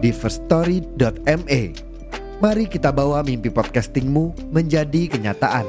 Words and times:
di 0.00 0.10
firststory.me. 0.10 1.62
Mari 2.40 2.64
kita 2.72 2.88
bawa 2.88 3.20
mimpi 3.20 3.52
podcastingmu 3.52 4.50
menjadi 4.50 5.12
kenyataan. 5.12 5.68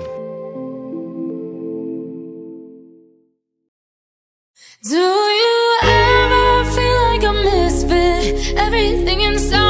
Do 4.82 4.98
you 4.98 5.62
ever 5.86 6.66
feel 6.74 6.98
like 7.12 7.26
a 7.28 7.34
misfit? 7.38 8.58
Everything 8.58 9.22
inside 9.22 9.61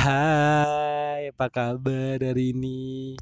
Hai, 0.00 1.28
apa 1.28 1.52
kabar 1.52 2.16
hari 2.16 2.56
ini? 2.56 3.20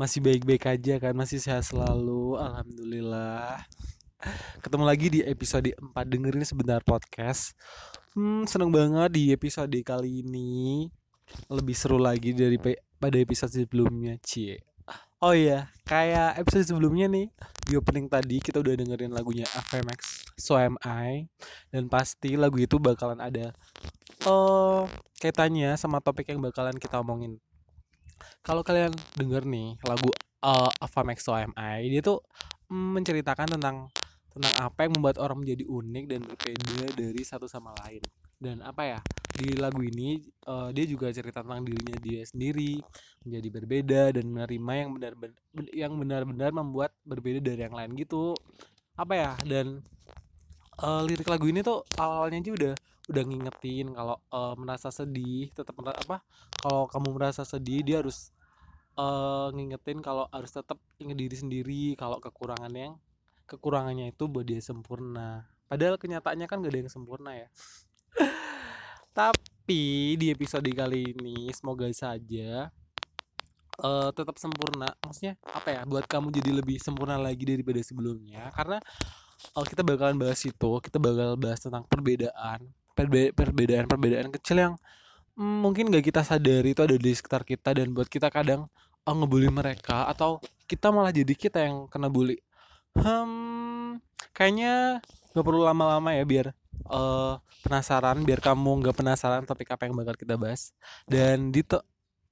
Masih 0.00 0.24
baik-baik 0.24 0.64
aja 0.64 0.96
kan? 0.96 1.12
Masih 1.12 1.36
sehat 1.44 1.68
selalu? 1.68 2.40
Alhamdulillah. 2.40 3.68
Ketemu 4.64 4.84
lagi 4.88 5.12
di 5.12 5.20
episode 5.20 5.68
4 5.76 5.92
dengerin 6.08 6.48
sebentar 6.48 6.80
podcast. 6.80 7.52
Hmm, 8.16 8.48
seneng 8.48 8.72
banget 8.72 9.12
di 9.12 9.28
episode 9.28 9.76
kali 9.84 10.24
ini 10.24 10.88
lebih 11.52 11.76
seru 11.76 12.00
lagi 12.00 12.32
dari 12.32 12.56
pada 12.96 13.20
episode 13.20 13.52
sebelumnya, 13.52 14.16
Cie. 14.24 14.56
Oh 15.20 15.36
iya, 15.36 15.68
kayak 15.84 16.40
episode 16.40 16.64
sebelumnya 16.64 17.12
nih 17.12 17.28
di 17.68 17.76
opening 17.76 18.08
tadi 18.08 18.40
kita 18.40 18.64
udah 18.64 18.72
dengerin 18.72 19.12
lagunya 19.12 19.44
FMX 19.52 20.32
So 20.40 20.56
Am 20.56 20.80
I 20.80 21.28
dan 21.68 21.92
pasti 21.92 22.40
lagu 22.40 22.56
itu 22.56 22.80
bakalan 22.80 23.20
ada 23.20 23.52
eh 24.20 24.82
kaitannya 25.20 25.76
sama 25.76 26.00
topik 26.00 26.28
yang 26.32 26.40
bakalan 26.40 26.76
kita 26.76 27.00
omongin. 27.00 27.40
Kalau 28.44 28.64
kalian 28.64 28.92
denger 29.16 29.44
nih 29.44 29.76
lagu 29.84 30.08
uh, 30.44 30.70
Avamex 30.80 31.24
So 31.24 31.36
Am 31.36 31.52
I, 31.56 31.88
dia 31.88 32.00
tuh 32.04 32.20
mm, 32.72 33.00
menceritakan 33.00 33.56
tentang 33.56 33.88
tentang 34.30 34.54
apa 34.62 34.86
yang 34.86 34.92
membuat 34.96 35.18
orang 35.18 35.42
menjadi 35.42 35.66
unik 35.66 36.04
dan 36.06 36.20
berbeda 36.22 36.86
dari 36.94 37.22
satu 37.26 37.50
sama 37.50 37.74
lain. 37.84 38.02
Dan 38.40 38.64
apa 38.64 38.82
ya 38.96 38.98
di 39.36 39.52
lagu 39.58 39.84
ini 39.84 40.16
eh, 40.22 40.68
dia 40.72 40.84
juga 40.88 41.12
cerita 41.12 41.44
tentang 41.44 41.60
dirinya 41.66 41.98
dia 42.00 42.24
sendiri 42.24 42.80
menjadi 43.26 43.48
berbeda 43.52 44.02
dan 44.16 44.24
menerima 44.32 44.72
yang 44.72 44.90
benar 44.96 45.12
yang 45.74 45.92
benar-benar 45.98 46.50
membuat 46.54 46.90
berbeda 47.04 47.42
dari 47.42 47.60
yang 47.68 47.76
lain 47.76 47.92
gitu. 47.98 48.32
Apa 48.96 49.12
ya 49.18 49.32
dan 49.44 49.82
eh, 50.78 51.02
lirik 51.04 51.28
lagu 51.28 51.44
ini 51.50 51.60
tuh 51.60 51.84
awalnya 51.98 52.40
aja 52.40 52.52
udah 52.54 52.74
udah 53.10 53.22
ngingetin 53.26 53.90
kalau 53.90 54.16
eh, 54.30 54.54
merasa 54.54 54.88
sedih 54.94 55.50
tetap 55.50 55.74
apa 55.82 56.22
kalau 56.62 56.86
kamu 56.86 57.08
merasa 57.18 57.42
sedih 57.42 57.82
dia 57.82 57.98
harus 57.98 58.30
eh, 58.94 59.48
ngingetin 59.50 59.98
kalau 59.98 60.30
harus 60.30 60.54
tetap 60.54 60.78
ingat 61.02 61.18
diri 61.18 61.36
sendiri 61.36 61.84
kalau 61.98 62.22
kekurangan 62.22 62.70
yang 62.70 62.94
kekurangannya 63.50 64.14
itu 64.14 64.30
buat 64.30 64.46
dia 64.46 64.62
sempurna. 64.62 65.42
Padahal 65.66 65.98
kenyataannya 65.98 66.46
kan 66.46 66.62
gak 66.62 66.70
ada 66.70 66.78
yang 66.86 66.92
sempurna 66.92 67.34
ya. 67.34 67.48
Tapi 69.18 70.14
di 70.14 70.30
episode 70.30 70.70
kali 70.70 71.10
ini 71.10 71.50
semoga 71.50 71.90
saja 71.90 72.70
eh, 73.82 74.10
tetap 74.14 74.38
sempurna. 74.38 74.94
Maksudnya 75.02 75.34
apa 75.50 75.68
ya 75.74 75.80
buat 75.82 76.06
kamu 76.06 76.30
jadi 76.30 76.50
lebih 76.62 76.78
sempurna 76.78 77.18
lagi 77.18 77.42
daripada 77.42 77.82
sebelumnya. 77.82 78.54
Karena 78.54 78.78
oh, 79.58 79.66
kita 79.66 79.82
bakalan 79.82 80.14
bahas 80.14 80.38
itu 80.46 80.70
kita 80.78 81.02
bakal 81.02 81.34
bahas 81.34 81.58
tentang 81.58 81.82
perbedaan 81.90 82.70
perbe- 82.70 82.79
perbedaan-perbedaan 83.08 84.28
kecil 84.34 84.56
yang 84.58 84.74
mm, 85.38 85.56
mungkin 85.64 85.88
gak 85.88 86.04
kita 86.04 86.20
sadari 86.26 86.74
itu 86.74 86.82
ada 86.84 86.96
di 86.96 87.12
sekitar 87.14 87.46
kita 87.46 87.72
dan 87.76 87.94
buat 87.96 88.10
kita 88.10 88.28
kadang 88.28 88.68
oh, 89.06 89.14
ngebully 89.14 89.48
mereka 89.48 90.08
atau 90.10 90.42
kita 90.68 90.92
malah 90.92 91.14
jadi 91.14 91.32
kita 91.32 91.58
yang 91.64 91.88
kena 91.88 92.10
bully. 92.12 92.38
Hmm 92.98 94.02
kayaknya 94.34 95.00
gak 95.32 95.44
perlu 95.46 95.62
lama-lama 95.64 96.12
ya 96.12 96.24
biar 96.26 96.46
eh, 96.90 97.34
penasaran 97.64 98.22
biar 98.26 98.40
kamu 98.42 98.82
nggak 98.84 98.96
penasaran 98.96 99.44
topik 99.46 99.70
apa 99.70 99.86
yang 99.88 99.94
bakal 99.96 100.14
kita 100.18 100.34
bahas. 100.36 100.74
Dan 101.06 101.54
di 101.54 101.62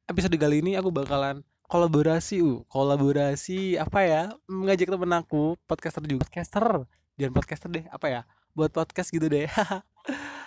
episode 0.09 0.37
kali 0.37 0.61
ini 0.65 0.73
aku 0.77 0.91
bakalan 0.93 1.45
kolaborasi 1.69 2.41
uh 2.41 2.65
kolaborasi 2.73 3.77
apa 3.77 4.01
ya 4.05 4.23
mengajak 4.49 4.89
temen 4.89 5.13
aku 5.15 5.57
podcaster 5.69 6.03
juga. 6.05 6.25
Podcaster? 6.27 6.89
Jangan 7.19 7.33
podcaster 7.35 7.69
deh 7.71 7.85
apa 7.91 8.07
ya 8.09 8.23
buat 8.59 8.75
podcast 8.75 9.15
gitu 9.15 9.31
deh 9.31 9.47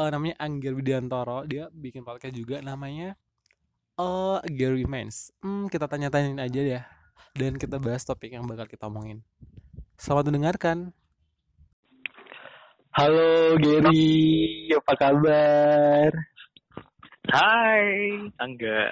Eh, 0.00 0.08
namanya 0.08 0.32
Angger 0.40 0.72
Widiantoro 0.72 1.44
dia 1.44 1.68
bikin 1.76 2.08
podcast 2.08 2.32
juga 2.32 2.64
namanya 2.64 3.20
eh 4.00 4.38
Gary 4.48 4.88
Mans 4.88 5.28
hmm, 5.44 5.68
kita 5.68 5.92
tanya-tanyain 5.92 6.40
aja 6.40 6.62
ya 6.64 6.82
dan 7.36 7.60
kita 7.60 7.76
bahas 7.76 8.00
topik 8.08 8.32
yang 8.32 8.48
bakal 8.48 8.64
kita 8.64 8.88
omongin 8.88 9.20
selamat 10.00 10.32
mendengarkan 10.32 10.96
Halo 12.96 13.54
Gary, 13.62 14.66
apa 14.74 14.92
kabar? 14.98 16.10
Hai, 17.30 18.18
Angga. 18.42 18.90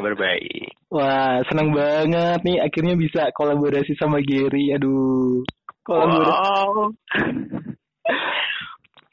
Kabar 0.00 0.16
baik. 0.16 0.72
Wah, 0.88 1.44
senang 1.52 1.76
banget 1.76 2.40
nih 2.40 2.56
akhirnya 2.64 2.96
bisa 2.96 3.28
kolaborasi 3.36 3.92
sama 4.00 4.24
Gary. 4.24 4.72
Aduh, 4.72 5.44
kolaborasi. 5.84 6.40
Wow. 6.40 6.72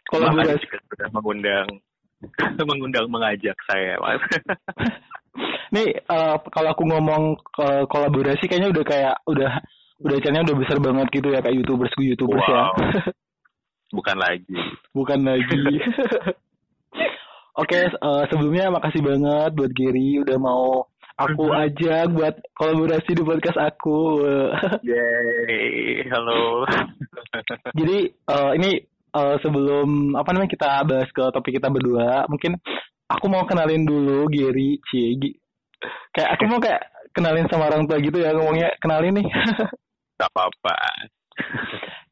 Kolaborasi. 0.07 0.65
Mengundang 1.11 1.67
mengundang 2.69 3.05
mengajak 3.09 3.57
saya, 3.65 3.97
Mas. 3.97 4.21
Nih, 5.75 5.89
eh, 5.95 6.35
kalau 6.51 6.69
aku 6.75 6.83
ngomong 6.83 7.39
ko- 7.55 7.87
kolaborasi 7.87 8.45
kayaknya 8.45 8.75
udah 8.75 8.85
kayak 8.85 9.15
udah 9.23 9.51
udah 10.01 10.17
channelnya 10.19 10.51
udah 10.51 10.57
besar 10.59 10.77
banget 10.81 11.07
gitu 11.13 11.27
ya 11.31 11.39
kayak 11.39 11.55
youtubers 11.61 11.93
youtubers 11.95 12.45
ya. 12.45 12.67
Wow. 12.67 12.73
Bukan 13.95 14.17
lagi. 14.19 14.59
Bukan 14.95 15.19
lagi. 15.23 15.63
Oke, 17.59 17.79
eh, 17.87 18.23
sebelumnya 18.31 18.71
makasih 18.71 19.01
banget 19.03 19.51
buat 19.55 19.71
Gary 19.75 20.19
udah 20.23 20.37
mau 20.39 20.87
aku 21.19 21.53
ajak 21.53 22.09
buat 22.11 22.35
kolaborasi 22.55 23.11
di 23.15 23.23
podcast 23.23 23.59
aku. 23.59 24.23
Yay. 24.83 26.03
Halo. 26.11 26.67
Jadi 27.75 27.97
eh, 28.11 28.51
ini 28.59 28.71
eh, 29.15 29.35
sebelum 29.43 30.15
apa 30.15 30.29
namanya 30.31 30.51
kita 30.51 30.69
bahas 30.87 31.09
ke 31.11 31.23
topik 31.31 31.59
kita 31.59 31.67
berdua, 31.67 32.25
mungkin 32.31 32.57
aku 33.07 33.25
mau 33.27 33.43
kenalin 33.45 33.83
dulu 33.83 34.27
Gary, 34.31 34.79
Cie. 34.87 35.17
Gi- 35.19 35.37
Kayak 36.13 36.37
aku 36.37 36.43
mau 36.45 36.59
kayak 36.61 36.81
kenalin 37.09 37.49
sama 37.49 37.65
orang 37.73 37.89
tua 37.89 37.97
gitu 37.97 38.21
ya 38.21 38.37
ngomongnya 38.37 38.69
kenalin 38.77 39.17
nih. 39.17 39.27
Gak 40.21 40.29
apa-apa. 40.29 40.77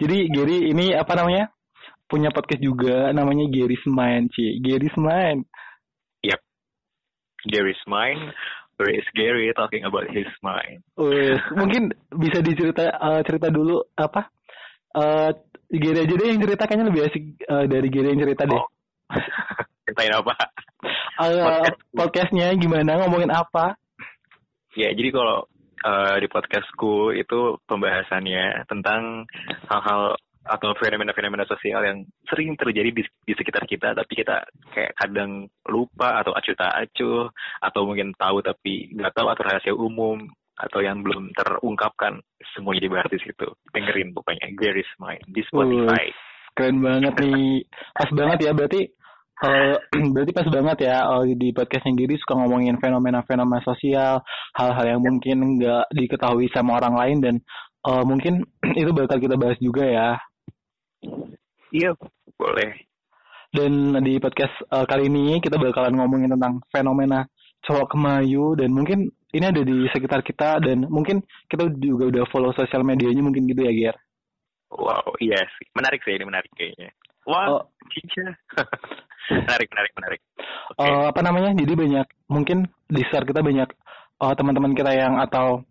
Jadi 0.01 0.17
Gary 0.33 0.73
ini 0.73 0.97
apa 0.97 1.13
namanya? 1.13 1.53
Punya 2.09 2.33
podcast 2.33 2.65
juga 2.65 3.13
namanya 3.13 3.45
Gary's 3.45 3.85
Mind, 3.85 4.33
Cie. 4.33 4.57
Gary's 4.57 4.97
Mind. 4.97 5.45
Gary's 7.47 7.79
mine. 7.87 8.33
Where 8.75 8.91
is 8.95 9.07
Gary 9.15 9.51
talking 9.55 9.83
about 9.83 10.07
his 10.11 10.27
mind? 10.39 10.83
Wes, 10.95 11.39
mungkin 11.55 11.91
bisa 12.15 12.39
dicerita 12.39 12.95
eh, 12.95 13.21
cerita 13.27 13.51
dulu 13.51 13.83
apa? 13.95 14.31
Eh 14.95 15.31
Gary 15.69 15.99
aja 16.01 16.13
deh 16.17 16.27
yang 16.33 16.41
cerita 16.41 16.65
kayaknya 16.65 16.89
lebih 16.89 17.01
asik 17.05 17.23
eh, 17.45 17.65
dari 17.69 17.87
Gary 17.93 18.07
yang 18.13 18.21
cerita 18.25 18.43
deh. 18.49 18.57
Oh. 18.57 18.67
Ceritain 19.85 20.13
apa? 20.13 20.33
Eh, 21.19 21.43
podcast. 21.45 21.79
podcastnya 21.93 22.47
gimana? 22.57 23.05
Ngomongin 23.05 23.29
apa? 23.29 23.77
Ya, 24.73 24.89
jadi 24.93 25.09
kalau 25.13 25.45
eh, 25.85 26.15
di 26.25 26.27
podcastku 26.29 27.13
itu 27.13 27.61
pembahasannya 27.69 28.65
tentang 28.65 29.29
hal-hal 29.69 30.17
atau 30.49 30.73
fenomena-fenomena 30.81 31.45
sosial 31.45 31.85
yang 31.85 31.97
sering 32.25 32.57
terjadi 32.57 32.89
di, 32.89 33.03
di 33.05 33.33
sekitar 33.37 33.69
kita 33.69 33.93
tapi 33.93 34.17
kita 34.17 34.49
kayak 34.73 34.97
kadang 34.97 35.45
lupa 35.69 36.25
atau 36.25 36.33
acuh 36.33 36.57
tak 36.57 36.73
acuh 36.73 37.29
atau 37.61 37.81
mungkin 37.85 38.17
tahu 38.17 38.41
tapi 38.41 38.89
nggak 38.97 39.13
tahu 39.13 39.29
atau 39.29 39.43
rahasia 39.45 39.73
umum 39.77 40.25
atau 40.59 40.79
yang 40.83 40.99
belum 40.99 41.31
terungkapkan 41.31 42.19
semuanya 42.51 42.91
dibahas 42.91 43.09
di 43.09 43.19
situ. 43.23 43.47
Dengerin 43.71 44.11
pokoknya 44.11 44.51
Gary 44.59 44.83
is 44.83 44.91
Mine 44.99 45.23
di 45.31 45.41
Spotify. 45.47 46.11
Keren 46.51 46.83
banget 46.83 47.15
nih. 47.23 47.63
Pas 47.95 48.09
banget 48.11 48.39
ya 48.43 48.51
berarti 48.51 48.81
eh, 49.39 49.75
berarti 50.13 50.31
pas 50.35 50.47
banget 50.51 50.77
ya 50.91 51.07
oh, 51.07 51.23
di 51.23 51.49
podcastnya 51.55 51.95
Giri 51.95 52.19
suka 52.19 52.35
ngomongin 52.35 52.75
fenomena-fenomena 52.83 53.63
sosial, 53.63 54.19
hal-hal 54.59 54.85
yang 54.97 55.01
mungkin 55.01 55.59
nggak 55.59 55.95
diketahui 55.95 56.51
sama 56.51 56.75
orang 56.83 56.95
lain 56.99 57.17
dan 57.23 57.35
eh, 57.87 58.03
mungkin 58.03 58.43
itu 58.81 58.91
bakal 58.91 59.17
kita 59.17 59.39
bahas 59.39 59.55
juga 59.63 59.87
ya. 59.87 60.09
Iya, 61.71 61.95
boleh. 62.35 62.89
Dan 63.49 63.97
di 64.03 64.19
podcast 64.19 64.53
eh, 64.67 64.85
kali 64.85 65.07
ini 65.07 65.39
kita 65.39 65.55
bakalan 65.55 65.95
ngomongin 65.95 66.35
tentang 66.35 66.59
fenomena 66.69 67.23
cowok 67.63 67.95
kemayu 67.95 68.55
dan 68.55 68.71
mungkin 68.71 69.11
ini 69.33 69.45
ada 69.45 69.61
di 69.61 69.85
sekitar 69.93 70.25
kita 70.25 70.57
dan 70.63 70.89
mungkin 70.89 71.21
kita 71.45 71.69
juga 71.77 72.09
udah 72.09 72.23
follow 72.33 72.51
sosial 72.57 72.81
medianya 72.81 73.21
mungkin 73.21 73.45
gitu 73.45 73.61
ya 73.61 73.73
Gier. 73.73 73.97
Wow, 74.69 75.17
iya 75.17 75.41
sih. 75.57 75.65
Menarik 75.73 76.01
sih 76.05 76.13
ini 76.13 76.25
menarik 76.25 76.49
kayaknya. 76.53 76.93
Wah, 77.25 77.61
Oh. 77.61 77.63
menarik, 79.45 79.69
menarik, 79.69 79.93
menarik. 79.97 80.21
Oke. 80.73 80.81
Eh, 80.81 81.05
apa 81.09 81.21
namanya? 81.21 81.53
Jadi 81.53 81.73
banyak 81.73 82.07
mungkin 82.29 82.65
di 82.89 83.01
sekitar 83.05 83.25
kita 83.25 83.41
banyak 83.41 83.69
eh, 84.21 84.33
teman-teman 84.37 84.73
kita 84.73 84.91
yang 84.93 85.17
atau 85.21 85.65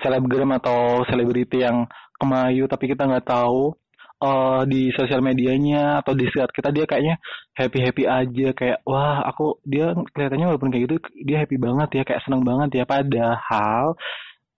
selebgram 0.00 0.56
atau 0.56 1.04
selebriti 1.08 1.60
yang 1.60 1.84
kemayu 2.16 2.64
tapi 2.70 2.88
kita 2.88 3.04
nggak 3.04 3.28
tahu 3.28 3.76
eh, 4.22 4.62
di 4.70 4.82
sosial 4.94 5.20
medianya 5.24 6.00
atau 6.00 6.14
di 6.14 6.24
sekitar 6.30 6.50
kita 6.54 6.70
dia 6.70 6.84
kayaknya 6.86 7.16
happy 7.58 7.78
happy 7.82 8.04
aja 8.06 8.48
kayak 8.54 8.78
wah 8.86 9.26
aku 9.26 9.58
dia 9.66 9.92
kelihatannya 10.14 10.46
walaupun 10.54 10.70
kayak 10.70 10.82
gitu 10.86 10.96
dia 11.26 11.42
happy 11.42 11.56
banget 11.58 11.88
ya 11.98 12.02
kayak 12.06 12.22
seneng 12.24 12.42
banget 12.46 12.70
ya 12.82 12.84
padahal 12.86 13.98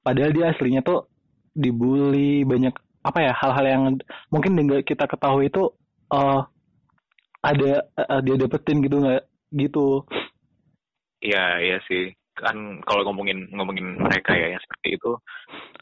padahal 0.04 0.30
dia 0.36 0.44
aslinya 0.52 0.80
tuh 0.84 1.08
dibully 1.56 2.44
banyak 2.44 2.74
apa 3.04 3.18
ya 3.20 3.32
hal-hal 3.36 3.64
yang 3.64 3.82
mungkin 4.32 4.52
nggak 4.56 4.84
kita 4.88 5.04
ketahui 5.08 5.48
itu 5.48 5.72
eh 6.12 6.40
ada 7.44 7.72
eh, 7.84 8.20
dia 8.24 8.36
dapetin 8.40 8.80
gitu 8.84 8.96
nggak 9.00 9.22
gitu 9.54 10.04
Iya, 11.24 11.44
iya 11.64 11.76
sih. 11.88 12.04
Kan 12.34 12.82
kalau 12.82 13.02
ngomongin 13.06 13.46
ngomongin 13.54 13.98
mereka 13.98 14.34
ya 14.34 14.54
yang 14.54 14.62
seperti 14.62 14.98
itu, 14.98 15.10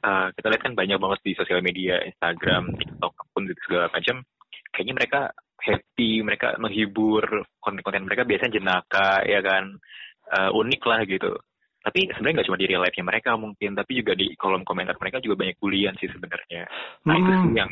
eh, 0.05 0.27
kita 0.37 0.47
lihat 0.53 0.63
kan 0.63 0.75
banyak 0.77 0.99
banget 1.01 1.21
di 1.25 1.33
sosial 1.37 1.61
media, 1.65 2.01
Instagram, 2.05 2.77
TikTok, 2.77 3.13
pun 3.33 3.49
segala 3.65 3.89
macam. 3.89 4.21
Kayaknya 4.73 4.95
mereka 4.97 5.21
happy, 5.63 6.25
mereka 6.27 6.59
menghibur, 6.59 7.25
konten-konten 7.63 8.05
mereka 8.05 8.27
biasanya 8.27 8.57
jenaka, 8.57 9.23
ya 9.25 9.41
kan, 9.41 9.77
Eh, 10.33 10.51
unik 10.55 10.83
lah 10.89 11.01
gitu. 11.05 11.29
Tapi 11.83 12.09
sebenarnya 12.15 12.35
nggak 12.41 12.49
cuma 12.49 12.61
di 12.63 12.67
real 12.71 12.83
life-nya 12.87 13.05
mereka 13.05 13.31
mungkin, 13.35 13.75
tapi 13.75 14.01
juga 14.01 14.15
di 14.15 14.33
kolom 14.39 14.63
komentar 14.63 14.95
mereka 15.03 15.19
juga 15.19 15.43
banyak 15.45 15.59
bulian 15.59 15.93
sih 15.99 16.09
sebenarnya. 16.09 16.63
Nah 17.05 17.15
itu 17.19 17.31
Hmm. 17.35 17.43
sih 17.43 17.53
yang 17.59 17.71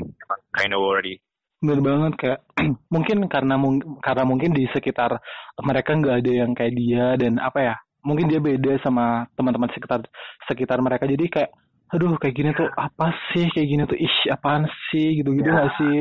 kind 0.52 0.74
of 0.74 0.82
worry. 0.82 1.16
Bener 1.62 1.78
banget 1.78 2.12
kayak 2.18 2.40
mungkin 2.94 3.18
karena 3.30 3.54
mung- 3.54 4.02
karena 4.02 4.24
mungkin 4.26 4.50
di 4.50 4.66
sekitar 4.74 5.14
mereka 5.62 5.94
nggak 5.94 6.16
ada 6.26 6.32
yang 6.42 6.52
kayak 6.52 6.74
dia 6.74 7.14
dan 7.16 7.38
apa 7.38 7.58
ya 7.62 7.74
mungkin 8.00 8.26
dia 8.26 8.38
beda 8.38 8.80
sama 8.80 9.26
teman-teman 9.34 9.70
sekitar 9.70 10.00
sekitar 10.44 10.78
mereka. 10.78 11.04
Jadi 11.04 11.26
kayak 11.26 11.50
aduh 11.90 12.14
kayak 12.16 12.34
gini 12.34 12.50
tuh 12.52 12.68
apa 12.70 13.10
sih? 13.30 13.50
Kayak 13.50 13.68
gini 13.68 13.82
tuh 13.84 13.98
ih 13.98 14.16
apaan 14.28 14.64
sih? 14.88 15.20
Gitu 15.20 15.30
gitu 15.34 15.48
Ya. 15.48 15.68
sih? 15.76 16.00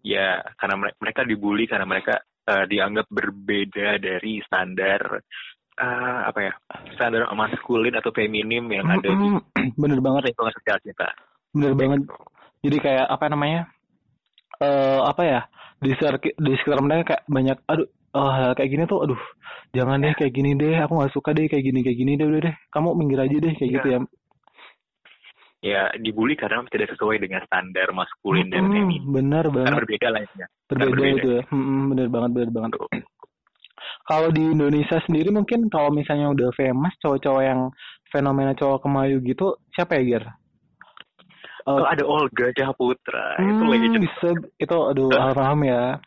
Ya, 0.00 0.28
karena 0.54 0.74
mere- 0.78 0.96
mereka 0.96 1.20
dibully 1.22 1.66
karena 1.66 1.82
mereka 1.82 2.18
eh, 2.46 2.64
dianggap 2.64 3.10
berbeda 3.10 3.98
dari 3.98 4.38
standar 4.46 5.18
eh, 5.76 6.20
apa 6.24 6.38
ya 6.40 6.52
standar 6.94 7.26
maskulin 7.34 7.90
atau 7.92 8.14
feminim 8.14 8.62
yang 8.70 8.86
ada 8.86 9.10
di 9.10 9.26
bener 9.82 9.98
banget. 9.98 10.30
lingkungan 10.30 10.54
sosial 10.54 10.78
kita. 10.80 11.08
bener 11.50 11.72
banget. 11.74 12.00
jadi 12.62 12.76
kayak 12.78 13.06
apa 13.08 13.24
namanya 13.28 13.60
eh 14.56 15.00
apa 15.02 15.22
ya 15.22 15.40
di 15.76 15.90
sekitar 15.92 16.16
di 16.22 16.52
sekitar 16.56 16.80
mereka 16.80 17.02
kayak 17.04 17.22
banyak 17.26 17.58
aduh 17.66 17.88
eh, 18.16 18.50
kayak 18.56 18.70
gini 18.72 18.84
tuh 18.88 18.98
aduh 19.04 19.20
jangan 19.76 20.00
deh 20.00 20.14
kayak 20.16 20.32
gini 20.32 20.50
deh 20.56 20.74
aku 20.80 20.92
nggak 20.96 21.12
suka 21.12 21.30
deh 21.36 21.46
kayak 21.52 21.64
gini 21.64 21.80
kayak 21.84 21.98
gini 22.00 22.12
deh 22.16 22.26
udah 22.26 22.40
deh 22.48 22.54
kamu 22.72 22.88
minggir 22.96 23.20
aja 23.20 23.36
deh 23.36 23.52
kayak 23.54 23.70
Iya. 23.70 23.76
gitu 23.80 23.88
ya 23.92 24.00
Ya, 25.64 25.82
dibully 25.98 26.36
karena 26.38 26.62
tidak 26.70 26.94
sesuai 26.94 27.18
dengan 27.18 27.42
standar 27.48 27.90
maskulin 27.90 28.46
dan 28.52 28.70
Mm-mm, 28.70 28.70
feminim. 28.70 29.02
bener 29.10 29.44
Karena 29.50 29.56
banget 29.58 29.78
berbeda 29.82 30.08
lah 30.14 30.20
ya. 30.22 30.46
berbeda, 30.70 30.90
berbeda. 30.94 31.18
itu 31.18 31.28
ya 31.32 31.42
Mm-mm, 31.50 31.80
bener 31.90 32.06
banget 32.12 32.30
bener 32.36 32.50
banget 32.54 32.72
kalau 34.06 34.28
di 34.30 34.42
Indonesia 34.46 34.98
sendiri 35.02 35.34
mungkin 35.34 35.66
kalau 35.66 35.90
misalnya 35.90 36.30
udah 36.30 36.54
famous 36.54 36.94
cowok-cowok 37.02 37.42
yang 37.42 37.60
fenomena 38.14 38.54
cowok 38.54 38.86
kemayu 38.86 39.18
gitu 39.26 39.58
siapa 39.74 39.98
ya 39.98 40.02
Gir? 40.06 40.24
Eh, 40.24 40.32
Oh, 41.66 41.82
ada 41.82 42.06
Olga 42.06 42.46
Putra, 42.78 43.34
itu 43.42 43.42
hmm, 43.42 43.66
lagi 43.66 43.86
cepet. 43.90 44.02
bisa 44.06 44.28
itu 44.62 44.76
aduh 44.86 45.10
almarhum 45.10 45.66
ya 45.66 45.98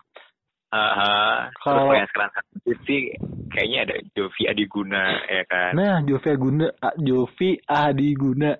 Terus 0.70 1.66
Kalau- 1.66 1.98
yang 1.98 2.10
sekarang 2.14 2.32
satu 2.38 2.72
sih 2.86 3.10
kayaknya 3.50 3.80
ada 3.90 3.96
Jovi 4.14 4.44
Adiguna 4.46 5.18
ya 5.26 5.44
kan. 5.50 5.72
nah 5.74 5.98
Jovi 6.06 6.30
Aguna 6.30 6.68
ah, 6.78 6.94
Jovi 7.02 7.58
Adiguna. 7.66 8.54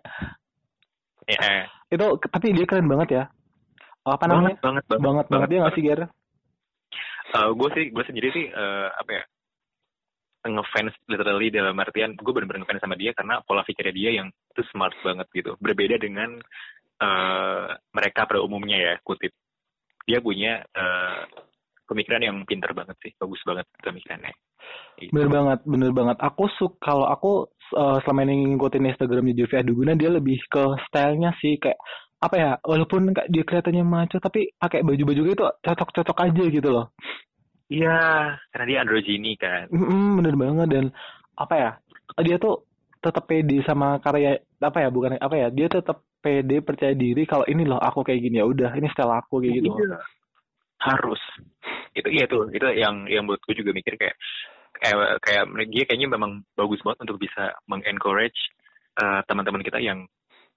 Ya, 1.30 1.70
itu 1.94 2.06
tapi 2.34 2.58
dia 2.58 2.66
keren 2.66 2.90
banget 2.90 3.10
ya. 3.14 3.24
Apa 4.02 4.26
banget, 4.26 4.58
namanya? 4.58 4.58
banget, 4.58 4.84
banget, 4.90 5.04
banget 5.06 5.26
banget 5.30 5.48
dia 5.54 5.60
nggak 5.62 5.76
sih 5.78 5.84
Ger? 5.86 6.02
Gue 7.54 7.70
sih 7.78 7.86
gue 7.94 8.04
sendiri 8.10 8.28
sih 8.34 8.46
eh, 8.50 8.90
apa 8.90 9.12
ya 9.14 9.24
ngefans 10.50 10.96
literally 11.06 11.54
dalam 11.54 11.78
artian 11.78 12.18
gue 12.18 12.34
bener-bener 12.34 12.66
ngefans 12.66 12.82
sama 12.82 12.98
dia 12.98 13.14
karena 13.14 13.46
pola 13.46 13.62
pikirnya 13.62 13.94
dia 13.94 14.10
yang 14.18 14.34
itu 14.34 14.66
smart 14.74 14.98
banget 15.06 15.30
gitu. 15.30 15.54
Berbeda 15.62 16.02
dengan 16.02 16.42
eh, 16.98 17.68
mereka 17.94 18.26
pada 18.26 18.42
umumnya 18.42 18.82
ya 18.82 18.94
kutip. 19.06 19.30
Dia 20.10 20.18
punya 20.26 20.66
eh, 20.66 21.22
pemikiran 21.90 22.22
yang 22.22 22.38
pintar 22.46 22.72
banget 22.72 22.96
sih 23.02 23.12
bagus 23.18 23.42
banget 23.44 23.66
pemikirannya 23.82 24.34
Gitu. 25.00 25.10
bener 25.16 25.30
banget 25.32 25.60
bener 25.66 25.92
banget 25.96 26.18
aku 26.22 26.46
suka 26.60 26.78
kalau 26.78 27.10
aku 27.10 27.48
eh, 27.74 27.98
selama 28.06 28.22
ini 28.30 28.54
ngikutin 28.54 28.86
Instagramnya 28.94 29.34
Jovi 29.34 29.56
Adiguna 29.58 29.98
dia 29.98 30.12
lebih 30.14 30.38
ke 30.46 30.64
stylenya 30.86 31.34
sih 31.42 31.58
kayak 31.58 31.80
apa 32.20 32.36
ya 32.36 32.52
walaupun 32.62 33.16
kayak 33.16 33.32
dia 33.32 33.42
kelihatannya 33.48 33.82
maco 33.82 34.20
tapi 34.20 34.52
pakai 34.60 34.84
baju-baju 34.86 35.22
itu 35.26 35.46
cocok-cocok 35.66 36.18
aja 36.22 36.44
gitu 36.52 36.70
loh 36.70 36.92
Iya, 37.70 37.94
karena 38.50 38.66
dia 38.66 38.78
androgini 38.82 39.38
kan. 39.38 39.70
Mm, 39.70 40.18
bener 40.18 40.36
banget 40.42 40.68
dan 40.74 40.86
apa 41.38 41.54
ya 41.56 41.72
dia 42.26 42.36
tuh 42.42 42.66
tetap 43.00 43.30
pede 43.30 43.62
sama 43.64 44.02
karya 44.04 44.42
apa 44.60 44.78
ya 44.84 44.90
bukan 44.92 45.16
apa 45.22 45.36
ya 45.38 45.48
dia 45.54 45.70
tetap 45.72 46.04
pede 46.20 46.60
percaya 46.60 46.92
diri 46.92 47.24
kalau 47.24 47.48
ini 47.48 47.64
loh 47.64 47.80
aku 47.80 48.04
kayak 48.04 48.20
gini 48.20 48.42
ya 48.42 48.46
udah 48.50 48.76
ini 48.76 48.92
style 48.92 49.14
aku 49.16 49.40
kayak 49.40 49.64
gitu 49.64 49.72
Iya. 49.72 49.98
Harus. 50.80 51.22
Itu 51.94 52.08
iya 52.08 52.26
tuh, 52.26 52.48
itu 52.52 52.64
yang 52.76 53.06
yang 53.08 53.28
buat 53.28 53.40
gue 53.44 53.56
juga 53.56 53.76
mikir 53.76 54.00
kayak 54.00 54.16
kayak 54.80 55.20
kayak 55.24 55.44
dia 55.68 55.84
kayaknya 55.84 56.08
memang 56.16 56.44
bagus 56.56 56.80
banget 56.82 57.04
untuk 57.04 57.20
bisa 57.20 57.52
mengencourage 57.68 58.40
eh, 58.96 59.22
teman-teman 59.28 59.64
kita 59.64 59.80
yang 59.84 60.08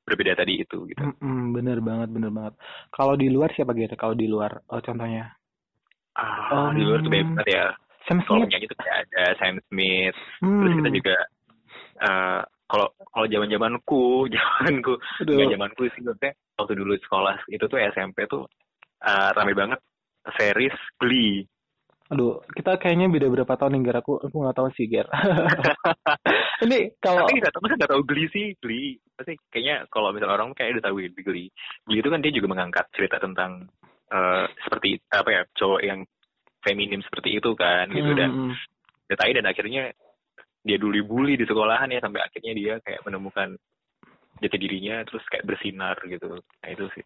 berbeda 0.02 0.35
tadi 0.35 0.62
itu 0.62 0.87
gitu. 0.91 1.02
Mm-mm, 1.02 1.55
bener 1.55 1.79
banget 1.79 2.11
bener 2.11 2.35
banget 2.35 2.59
kalau 2.91 3.14
di 3.14 3.31
luar 3.31 3.55
siapa 3.55 3.71
gitu 3.79 3.95
kalau 3.95 4.19
di 4.19 4.26
luar 4.26 4.59
oh, 4.67 4.83
contohnya 4.83 5.31
Ah, 6.12 6.69
di 6.76 6.85
luar 6.85 7.00
tuh 7.00 7.09
banyak 7.09 7.25
Um, 7.25 7.49
ya. 7.49 7.73
Sam 8.05 8.19
Smith 8.26 8.50
tuh 8.50 8.79
kayak 8.83 9.09
ada 9.09 9.23
Sam 9.38 9.57
Smith, 9.71 10.19
terus 10.43 10.73
kita 10.75 10.91
hmm. 10.91 10.99
juga 10.99 11.17
eh, 12.02 12.41
kalau 12.67 12.88
kalau 13.14 13.26
zaman 13.31 13.49
zamanku, 13.55 14.26
zamanku, 14.29 14.93
nggak 15.23 15.50
zamanku 15.55 15.83
sih 15.95 16.00
maksudnya 16.02 16.33
waktu 16.59 16.73
dulu 16.76 16.93
sekolah 16.99 17.37
itu 17.49 17.64
tuh 17.64 17.79
SMP 17.95 18.26
tuh 18.26 18.45
eh, 19.07 19.31
rame 19.38 19.55
banget 19.55 19.81
series 20.38 20.76
Glee. 21.00 21.47
Aduh, 22.12 22.45
kita 22.52 22.76
kayaknya 22.76 23.09
beda 23.09 23.26
berapa 23.33 23.55
tahun 23.57 23.73
nih, 23.81 23.83
Ger. 23.88 23.97
Aku 24.05 24.21
aku 24.21 24.37
nggak 24.37 24.57
tahu 24.59 24.69
sih, 24.76 24.85
Ger. 24.87 25.09
Ini 26.64 26.79
kalau 27.02 27.25
Tapi 27.25 27.41
nggak 27.41 27.52
tahu, 27.57 27.62
masa 27.64 27.75
nggak 27.81 27.93
tahu 27.93 28.02
Glee 28.05 28.29
sih 28.31 28.47
Glee. 28.61 29.00
Pasti 29.17 29.33
kayaknya 29.50 29.88
kalau 29.88 30.12
misalnya 30.12 30.35
orang 30.37 30.52
kayak 30.52 30.79
udah 30.79 30.85
tahu 30.93 30.97
ya 31.02 31.09
Glee. 31.11 31.49
Glee 31.88 32.00
itu 32.00 32.09
kan 32.12 32.21
dia 32.21 32.33
juga 32.37 32.49
mengangkat 32.52 32.87
cerita 32.93 33.17
tentang 33.19 33.67
eh, 34.12 34.45
seperti 34.62 35.00
apa 35.09 35.29
ya 35.33 35.43
cowok 35.57 35.81
yang 35.83 36.00
feminim 36.62 37.00
seperti 37.02 37.41
itu 37.41 37.50
kan 37.59 37.91
gitu 37.91 38.12
dan 38.14 38.31
Hmm, 38.31 38.55
detai 39.11 39.35
dan 39.35 39.49
akhirnya 39.50 39.91
dia 40.62 40.76
dulu 40.79 40.95
dibully 40.95 41.35
di 41.35 41.43
sekolahan 41.43 41.91
ya 41.91 41.99
sampai 41.99 42.23
akhirnya 42.23 42.52
dia 42.55 42.75
kayak 42.87 43.02
menemukan 43.02 43.59
jati 44.38 44.57
dirinya 44.61 45.02
terus 45.09 45.25
kayak 45.26 45.43
bersinar 45.49 45.97
gitu. 46.07 46.38
Nah 46.38 46.69
itu 46.71 46.87
sih. 46.95 47.05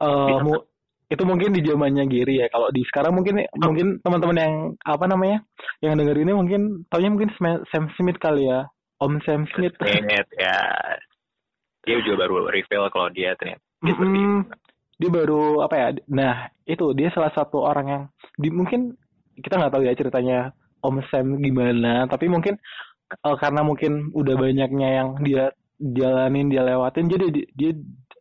eh, 0.00 0.38
mu- 0.42 0.64
itu 1.08 1.22
mungkin 1.24 1.56
di 1.56 1.64
zamannya 1.64 2.04
Giri 2.04 2.44
ya. 2.44 2.52
Kalau 2.52 2.68
di 2.68 2.84
sekarang 2.84 3.16
mungkin 3.16 3.40
mungkin 3.56 4.00
teman-teman 4.04 4.36
yang 4.36 4.54
apa 4.84 5.04
namanya 5.08 5.40
yang 5.80 5.96
denger 5.96 6.20
ini 6.20 6.32
mungkin 6.36 6.84
taunya 6.92 7.08
mungkin 7.08 7.32
Sam 7.72 7.88
Smith 7.96 8.20
kali 8.20 8.44
ya, 8.44 8.68
Om 9.00 9.24
Sam 9.24 9.48
Smith. 9.56 9.72
Net 9.80 10.28
ya. 10.36 10.60
Dia 11.88 11.98
juga 12.04 12.28
baru 12.28 12.52
reveal 12.52 12.92
kalau 12.92 13.08
dia 13.08 13.32
ternyata 13.40 13.64
dia 13.80 13.94
itu. 13.94 14.02
Mm-mm. 14.04 14.44
Dia 14.98 15.10
baru 15.14 15.64
apa 15.64 15.74
ya? 15.80 15.88
Nah 16.12 16.52
itu 16.68 16.92
dia 16.92 17.08
salah 17.16 17.32
satu 17.32 17.64
orang 17.64 17.86
yang 17.88 18.02
di 18.36 18.52
mungkin 18.52 18.92
kita 19.40 19.56
nggak 19.56 19.72
tahu 19.72 19.82
ya 19.88 19.96
ceritanya 19.96 20.38
Om 20.84 21.00
Sam 21.08 21.40
gimana, 21.40 22.04
tapi 22.04 22.28
mungkin 22.28 22.60
eh, 23.08 23.36
karena 23.40 23.64
mungkin 23.64 24.12
udah 24.12 24.34
banyaknya 24.36 24.88
yang 24.92 25.08
dia 25.24 25.50
jalanin 25.78 26.50
dia 26.50 26.66
lewatin 26.66 27.06
jadi 27.08 27.26
di- 27.30 27.48
dia 27.54 27.72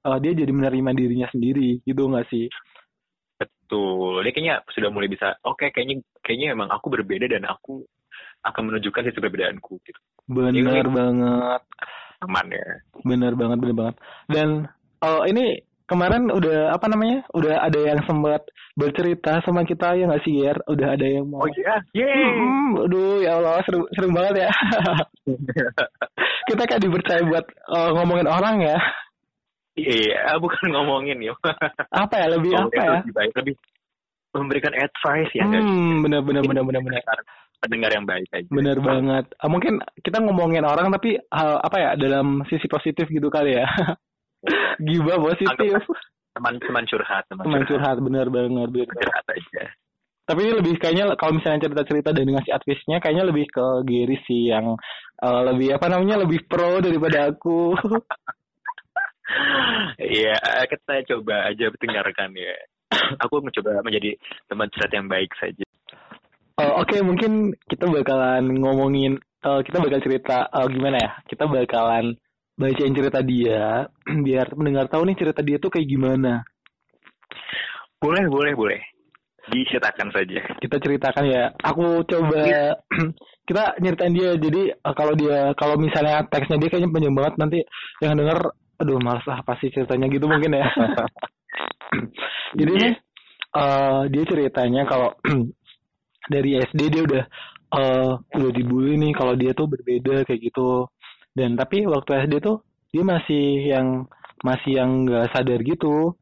eh, 0.08 0.18
dia 0.24 0.32
jadi 0.38 0.52
menerima 0.54 0.94
dirinya 0.94 1.28
sendiri 1.34 1.82
gitu 1.84 2.06
nggak 2.06 2.30
sih 2.30 2.48
Betul. 3.68 4.24
Dia 4.24 4.32
kayaknya 4.32 4.56
sudah 4.72 4.90
mulai 4.90 5.12
bisa, 5.12 5.36
oke 5.44 5.68
kayaknya 5.70 6.00
kayaknya 6.24 6.56
emang 6.56 6.72
aku 6.72 6.88
berbeda 6.88 7.28
dan 7.28 7.44
aku 7.44 7.84
akan 8.42 8.72
menunjukkan 8.72 9.04
sisi 9.04 9.20
perbedaanku 9.20 9.76
gitu. 9.84 10.00
bener 10.26 10.56
Iya. 10.56 10.88
banget 10.88 11.62
Aman 12.20 12.48
ya. 12.48 12.68
bener 13.04 13.36
banget 13.36 13.58
bener 13.60 13.76
banget 13.76 13.96
dan 14.28 14.48
oh 15.00 15.24
ini 15.24 15.60
kemarin 15.84 16.28
udah 16.28 16.72
apa 16.72 16.88
namanya 16.88 17.28
udah 17.32 17.60
ada 17.60 17.80
yang 17.82 18.00
sempat 18.04 18.48
bercerita 18.74 19.40
sama 19.42 19.64
kita 19.64 19.96
ya 19.96 20.08
nggak 20.08 20.24
sih 20.24 20.36
Ger 20.38 20.60
udah 20.64 20.88
ada 20.96 21.04
yang 21.06 21.28
mau 21.28 21.44
Oh 21.44 21.50
iya, 21.50 21.76
yeay. 21.92 22.24
Hmm, 22.24 22.84
aduh 22.84 23.20
ya 23.20 23.36
Allah 23.36 23.60
seru 23.64 23.84
seru 23.92 24.08
banget 24.10 24.48
ya 24.48 24.50
kita 26.48 26.64
kayak 26.64 26.82
dipercaya 26.82 27.22
buat 27.24 27.46
eh, 27.48 27.90
ngomongin 27.94 28.28
orang 28.28 28.56
ya 28.62 28.78
Iya, 29.78 30.36
bukan 30.42 30.68
ngomongin 30.74 31.22
ya. 31.22 31.34
apa 31.94 32.16
ya? 32.18 32.28
Lebih 32.34 32.52
apa 32.58 32.74
ya? 32.76 32.92
lebih 33.00 33.14
baik, 33.14 33.32
lebih 33.38 33.56
memberikan 34.36 34.74
advice 34.76 35.34
ya 35.34 35.50
hmm 35.50 36.06
bener 36.06 36.22
bener 36.22 36.46
bener 36.46 36.62
bener 36.62 36.82
bener 36.84 37.02
Pendengar, 37.58 37.90
yang 37.90 38.06
baik 38.06 38.30
aja. 38.30 38.46
bener 38.54 38.78
banget. 38.78 39.26
Ah, 39.42 39.50
mungkin 39.50 39.82
kita 40.06 40.22
ngomongin 40.22 40.62
orang 40.62 40.94
tapi 40.94 41.18
hal 41.34 41.58
apa 41.58 41.78
ya 41.82 41.90
dalam 41.98 42.46
sisi 42.54 42.70
positif 42.70 43.10
gitu 43.10 43.34
kali 43.34 43.58
ya. 43.58 43.66
Gibah 44.86 45.18
positif. 45.18 45.82
Teman 46.38 46.62
teman 46.62 46.86
curhat, 46.86 47.26
teman, 47.26 47.50
teman 47.50 47.66
curhat. 47.66 47.98
banget 47.98 48.06
bener 48.06 48.28
banget. 48.30 48.70
Curhat 48.94 49.26
aja. 49.34 49.64
tapi 50.28 50.40
ini 50.44 50.54
lebih 50.54 50.76
kayaknya 50.78 51.18
kalau 51.18 51.40
misalnya 51.40 51.66
cerita-cerita 51.66 52.12
dan 52.14 52.28
ngasih 52.30 52.52
advice-nya 52.54 52.98
kayaknya 53.02 53.26
lebih 53.26 53.46
ke 53.50 53.66
Gary 53.90 54.18
sih 54.30 54.54
yang 54.54 54.76
eh, 55.24 55.42
lebih 55.50 55.74
apa 55.82 55.88
namanya 55.90 56.28
lebih 56.28 56.46
pro 56.46 56.78
daripada 56.78 57.32
aku 57.34 57.74
Iya, 59.98 60.36
kita 60.72 61.04
coba 61.16 61.52
aja 61.52 61.68
dengarkan 61.76 62.32
ya. 62.38 62.56
Aku 63.28 63.44
mencoba 63.44 63.84
menjadi 63.84 64.16
teman 64.48 64.72
curhat 64.72 64.92
yang 64.96 65.08
baik 65.12 65.32
saja. 65.36 65.66
Eh, 66.58 66.74
Oke, 66.82 66.98
mungkin 67.06 67.54
kita 67.70 67.86
bakalan 67.86 68.50
ngomongin, 68.58 69.20
eh, 69.22 69.62
kita 69.62 69.78
bakal 69.78 70.00
cerita 70.02 70.50
eh, 70.50 70.68
gimana 70.74 70.98
ya? 70.98 71.12
Kita 71.30 71.46
bakalan 71.46 72.18
bacain 72.58 72.98
cerita 72.98 73.20
dia, 73.22 73.86
biar 74.26 74.58
mendengar 74.58 74.90
tahu 74.90 75.06
nih 75.06 75.18
cerita 75.22 75.46
dia 75.46 75.62
tuh 75.62 75.70
kayak 75.70 75.86
gimana. 75.86 76.42
Boleh, 78.02 78.26
boleh, 78.26 78.54
boleh. 78.58 78.82
Diceritakan 79.48 80.12
saja. 80.12 80.44
Kita 80.60 80.76
ceritakan 80.82 81.24
ya. 81.30 81.54
Aku 81.62 82.04
coba 82.04 82.42
kita 83.48 83.64
nyeritain 83.80 84.14
dia. 84.18 84.34
Jadi 84.36 84.74
eh, 84.74 84.96
kalau 84.98 85.14
dia, 85.14 85.54
kalau 85.54 85.78
misalnya 85.78 86.26
teksnya 86.26 86.58
dia 86.58 86.70
kayaknya 86.74 86.90
panjang 86.90 87.16
banget 87.16 87.34
nanti 87.38 87.60
yang 88.02 88.18
denger, 88.18 88.40
aduh 88.78 89.02
males 89.02 89.26
lah 89.26 89.42
pasti 89.42 89.74
ceritanya 89.74 90.06
gitu 90.10 90.30
mungkin 90.30 90.54
ya. 90.54 90.66
Jadi 92.60 92.72
nih, 92.78 92.94
eh, 93.58 94.02
dia 94.14 94.24
ceritanya 94.24 94.82
kalau 94.86 95.10
dari 96.34 96.62
SD 96.62 96.82
dia 96.94 97.04
udah 97.04 97.24
eh 97.68 98.14
udah 98.16 98.52
dibully 98.56 98.96
nih 98.96 99.12
kalau 99.12 99.36
dia 99.36 99.52
tuh 99.52 99.68
berbeda 99.68 100.24
kayak 100.24 100.42
gitu. 100.42 100.88
Dan 101.34 101.58
tapi 101.58 101.84
waktu 101.86 102.30
SD 102.30 102.40
tuh 102.40 102.64
dia 102.94 103.04
masih 103.04 103.46
yang 103.68 104.08
masih 104.46 104.80
yang 104.80 104.90
nggak 105.04 105.34
sadar 105.34 105.60
gitu. 105.66 106.16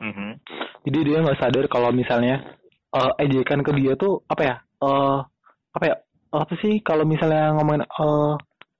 Mhm. 0.00 0.40
Jadi 0.88 0.98
dia 1.06 1.18
nggak 1.22 1.40
sadar 1.40 1.64
kalau 1.68 1.92
misalnya 1.92 2.42
eh 2.96 3.12
ejekan 3.20 3.60
ke 3.60 3.70
dia 3.76 3.94
tuh 3.94 4.24
apa 4.26 4.42
ya? 4.42 4.56
eh 4.82 5.18
apa 5.76 5.84
ya? 5.84 5.96
Apa 6.32 6.52
sih 6.60 6.82
kalau 6.82 7.06
misalnya 7.06 7.54
ngomongin 7.56 7.84
eh 7.86 8.34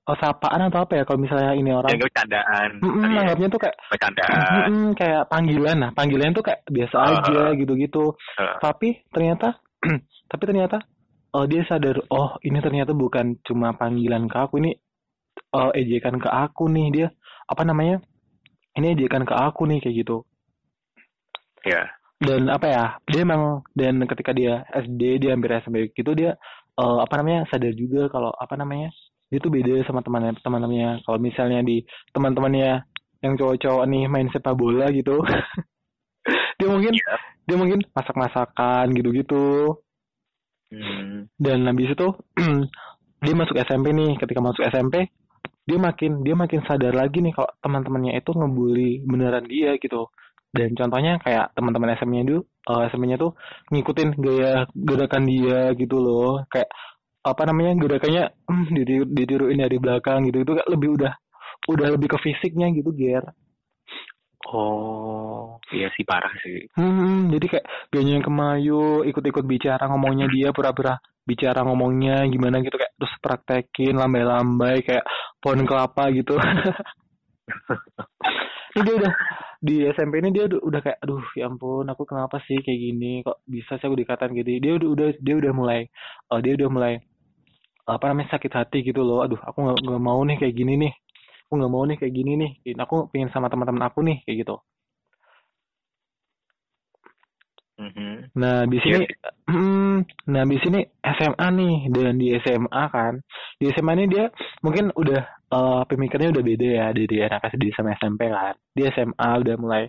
eh, 0.07 0.17
sapaan 0.17 0.61
atau 0.71 0.79
apa 0.87 0.93
ya 0.95 1.03
kalau 1.03 1.19
misalnya 1.19 1.51
ini 1.53 1.71
orang? 1.75 1.91
Yang 1.91 2.03
bercandaan. 2.07 2.69
Mm-mm, 2.79 3.01
tadi 3.03 3.13
ya, 3.13 3.19
anggapnya 3.23 3.47
tuh 3.51 3.59
kayak 3.59 3.75
bercandaan. 3.91 4.37
mm-mm, 4.71 4.87
kayak 4.95 5.21
panggilan. 5.27 5.77
Nah 5.77 5.91
panggilan 5.91 6.31
tuh 6.31 6.43
kayak 6.47 6.61
biasa 6.67 6.95
Ah. 6.95 7.07
aja 7.19 7.41
gitu-gitu. 7.53 8.03
Eh, 8.39 8.55
tapi 8.63 8.87
ternyata 9.11 9.47
tapi 10.31 10.43
ternyata 10.47 10.77
oh 11.35 11.43
dia 11.45 11.61
sadar 11.67 11.99
oh 12.07 12.39
ini 12.41 12.57
ternyata 12.63 12.95
bukan 12.95 13.35
cuma 13.43 13.75
panggilan 13.75 14.25
ke 14.25 14.37
aku. 14.39 14.63
Ini 14.63 14.71
eh, 15.53 15.71
ejekan 15.83 16.15
ke 16.17 16.29
aku 16.31 16.71
nih. 16.71 16.87
Dia 16.89 17.07
apa 17.47 17.63
namanya? 17.67 17.99
Ini 18.77 18.93
ejekan 18.95 19.25
ke 19.25 19.33
aku 19.33 19.67
nih 19.67 19.81
kayak 19.83 19.95
gitu. 20.05 20.17
Ya. 21.67 21.83
dan 22.17 22.47
apa 22.49 22.65
ya? 22.65 22.85
Dia 23.05 23.21
emang 23.27 23.61
dan 23.77 24.01
ketika 24.07 24.31
dia 24.33 24.63
SD 24.73 25.21
dia 25.21 25.35
hampir 25.35 25.53
SMP 25.61 25.91
gitu 25.93 26.15
dia 26.15 26.33
eh, 26.73 26.97
apa 27.03 27.13
namanya? 27.19 27.45
Sadar 27.51 27.73
juga 27.75 28.07
kalau 28.09 28.31
apa 28.33 28.55
namanya 28.55 28.89
dia 29.27 29.39
tuh 29.43 29.51
beda 29.51 29.83
sama 29.87 29.99
teman 30.05 30.31
teman-temannya. 30.39 31.03
Kalau 31.03 31.19
misalnya 31.19 31.59
di 31.63 31.83
teman-temannya 32.15 32.83
yang 33.23 33.33
cowok-cowok 33.35 33.83
nih 33.89 34.03
main 34.07 34.29
sepak 34.29 34.53
bola 34.53 34.87
gitu 34.93 35.17
dia 36.61 36.67
mungkin 36.69 36.93
Iya. 36.93 37.15
dia 37.47 37.55
mungkin 37.57 37.79
masak-masakan 37.95 38.93
gitu-gitu. 38.93 39.77
Hmm. 40.67 41.31
dan 41.39 41.63
habis 41.63 41.95
itu 41.95 42.07
dia 43.23 43.33
masuk 43.39 43.55
SMP 43.55 43.95
nih. 43.95 44.19
Ketika 44.19 44.39
masuk 44.43 44.67
SMP 44.67 45.07
dia 45.67 45.79
makin 45.79 46.23
dia 46.23 46.35
makin 46.35 46.63
sadar 46.67 46.95
lagi 46.95 47.19
nih 47.19 47.35
kalau 47.35 47.47
teman-temannya 47.63 48.19
itu 48.19 48.31
ngebully 48.35 49.03
beneran 49.07 49.47
dia 49.47 49.75
gitu. 49.79 50.11
Dan 50.51 50.75
contohnya 50.75 51.19
kayak 51.23 51.51
teman-teman 51.55 51.95
SMP-nya 51.95 52.23
dulu 52.27 52.41
eh, 52.43 52.83
SMP-nya 52.91 53.17
tuh 53.19 53.31
ngikutin 53.71 54.09
gaya 54.19 54.53
gerakan 54.75 55.23
dia 55.27 55.59
gitu 55.75 55.97
loh. 55.99 56.43
Kayak 56.51 56.67
apa 57.27 57.43
namanya 57.47 57.77
gerakannya 57.77 58.23
hmm, 58.47 58.65
ditiru, 58.73 59.05
ditiruin 59.11 59.59
dari 59.59 59.77
belakang 59.77 60.27
gitu 60.27 60.43
itu 60.43 60.51
kayak 60.55 60.69
lebih 60.71 60.89
udah 60.97 61.13
udah 61.67 61.87
lebih 61.95 62.07
ke 62.15 62.17
fisiknya 62.23 62.71
gitu 62.73 62.91
Ger 62.95 63.25
Oh, 64.47 65.59
iya 65.75 65.91
sih 65.91 66.07
parah 66.07 66.31
sih. 66.39 66.71
Hmm, 66.79 67.27
jadi 67.27 67.45
kayak 67.51 67.65
gayanya 67.91 68.23
kemayu, 68.23 69.03
ikut-ikut 69.03 69.43
bicara 69.43 69.91
ngomongnya 69.91 70.31
dia, 70.31 70.55
pura-pura 70.55 70.95
bicara 71.27 71.67
ngomongnya 71.67 72.23
gimana 72.31 72.63
gitu 72.63 72.79
kayak 72.79 72.95
terus 72.95 73.11
praktekin 73.19 73.99
lambai-lambai 73.99 74.87
kayak 74.87 75.03
pohon 75.43 75.67
kelapa 75.67 76.07
gitu. 76.15 76.39
ini 78.77 78.81
dia 78.87 78.95
udah 79.03 79.13
di 79.57 79.75
SMP 79.89 80.21
ini 80.21 80.29
dia 80.29 80.45
udah, 80.45 80.81
kayak 80.85 81.01
aduh 81.01 81.25
ya 81.33 81.49
ampun 81.49 81.87
aku 81.89 82.05
kenapa 82.05 82.37
sih 82.45 82.61
kayak 82.61 82.77
gini 82.79 83.25
kok 83.25 83.41
bisa 83.49 83.75
sih 83.81 83.85
aku 83.89 83.97
dikatain 83.97 84.37
gitu 84.37 84.61
dia 84.61 84.73
udah 84.77 84.89
udah 84.93 85.07
dia 85.17 85.35
udah 85.35 85.51
mulai 85.55 85.81
eh, 86.29 86.39
dia 86.45 86.53
udah 86.53 86.69
mulai 86.69 86.93
apa 87.87 88.05
namanya 88.11 88.35
sakit 88.35 88.51
hati 88.51 88.77
gitu 88.83 89.01
loh 89.01 89.23
aduh 89.23 89.39
aku 89.39 89.57
nggak 89.63 89.77
nggak 89.87 90.03
mau 90.03 90.19
nih 90.27 90.37
kayak 90.37 90.55
gini 90.59 90.73
nih 90.75 90.93
aku 91.47 91.53
nggak 91.59 91.71
mau 91.73 91.83
nih 91.87 91.97
kayak 91.99 92.13
gini 92.13 92.31
nih 92.41 92.51
aku 92.83 92.95
pengen 93.11 93.31
sama 93.31 93.47
teman-teman 93.47 93.83
aku 93.87 93.99
nih 94.03 94.19
kayak 94.27 94.37
gitu 94.43 94.55
Mhm. 97.77 98.17
Nah, 98.41 98.65
di 98.65 98.77
sini 98.81 99.05
hmm, 99.49 99.97
nah 100.33 100.43
di 100.45 100.57
sini 100.61 100.81
SMA 101.01 101.47
nih 101.53 101.75
dan 101.93 102.17
di 102.17 102.33
SMA 102.41 102.83
kan. 102.89 103.13
Di 103.61 103.69
SMA 103.73 103.93
ini 103.97 104.05
dia 104.09 104.25
mungkin 104.65 104.89
udah 104.93 105.21
eh, 105.25 105.81
pemikirannya 105.89 106.33
udah 106.33 106.45
beda 106.45 106.67
ya 106.67 106.87
dari 106.93 107.17
anak 107.21 107.53
SD 107.53 107.73
sama 107.73 107.93
SMP 107.97 108.29
kan. 108.29 108.57
Di 108.73 108.81
SMA 108.93 109.29
udah 109.41 109.55
mulai 109.61 109.83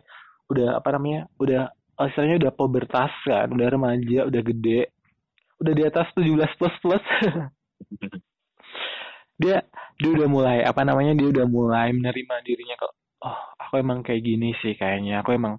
udah 0.53 0.81
apa 0.81 0.89
namanya? 0.97 1.29
Udah 1.41 1.73
eh, 1.73 2.07
istilahnya 2.09 2.37
udah 2.49 2.53
pubertas 2.53 3.13
kan, 3.25 3.49
udah 3.53 3.69
remaja, 3.73 4.29
udah 4.29 4.43
gede. 4.45 4.81
Udah 5.59 5.73
di 5.75 5.83
atas 5.85 6.07
17 6.15 6.59
plus 6.61 6.77
plus. 6.85 7.05
dia 9.43 9.57
dia 9.99 10.11
udah 10.15 10.29
mulai 10.31 10.59
apa 10.67 10.83
namanya? 10.87 11.13
Dia 11.19 11.29
udah 11.31 11.47
mulai 11.47 11.91
menerima 11.95 12.35
dirinya 12.47 12.77
kok. 12.79 12.93
Oh, 13.19 13.39
aku 13.59 13.83
emang 13.83 14.03
kayak 14.07 14.23
gini 14.23 14.55
sih 14.63 14.75
kayaknya. 14.79 15.23
Aku 15.23 15.35
emang 15.35 15.59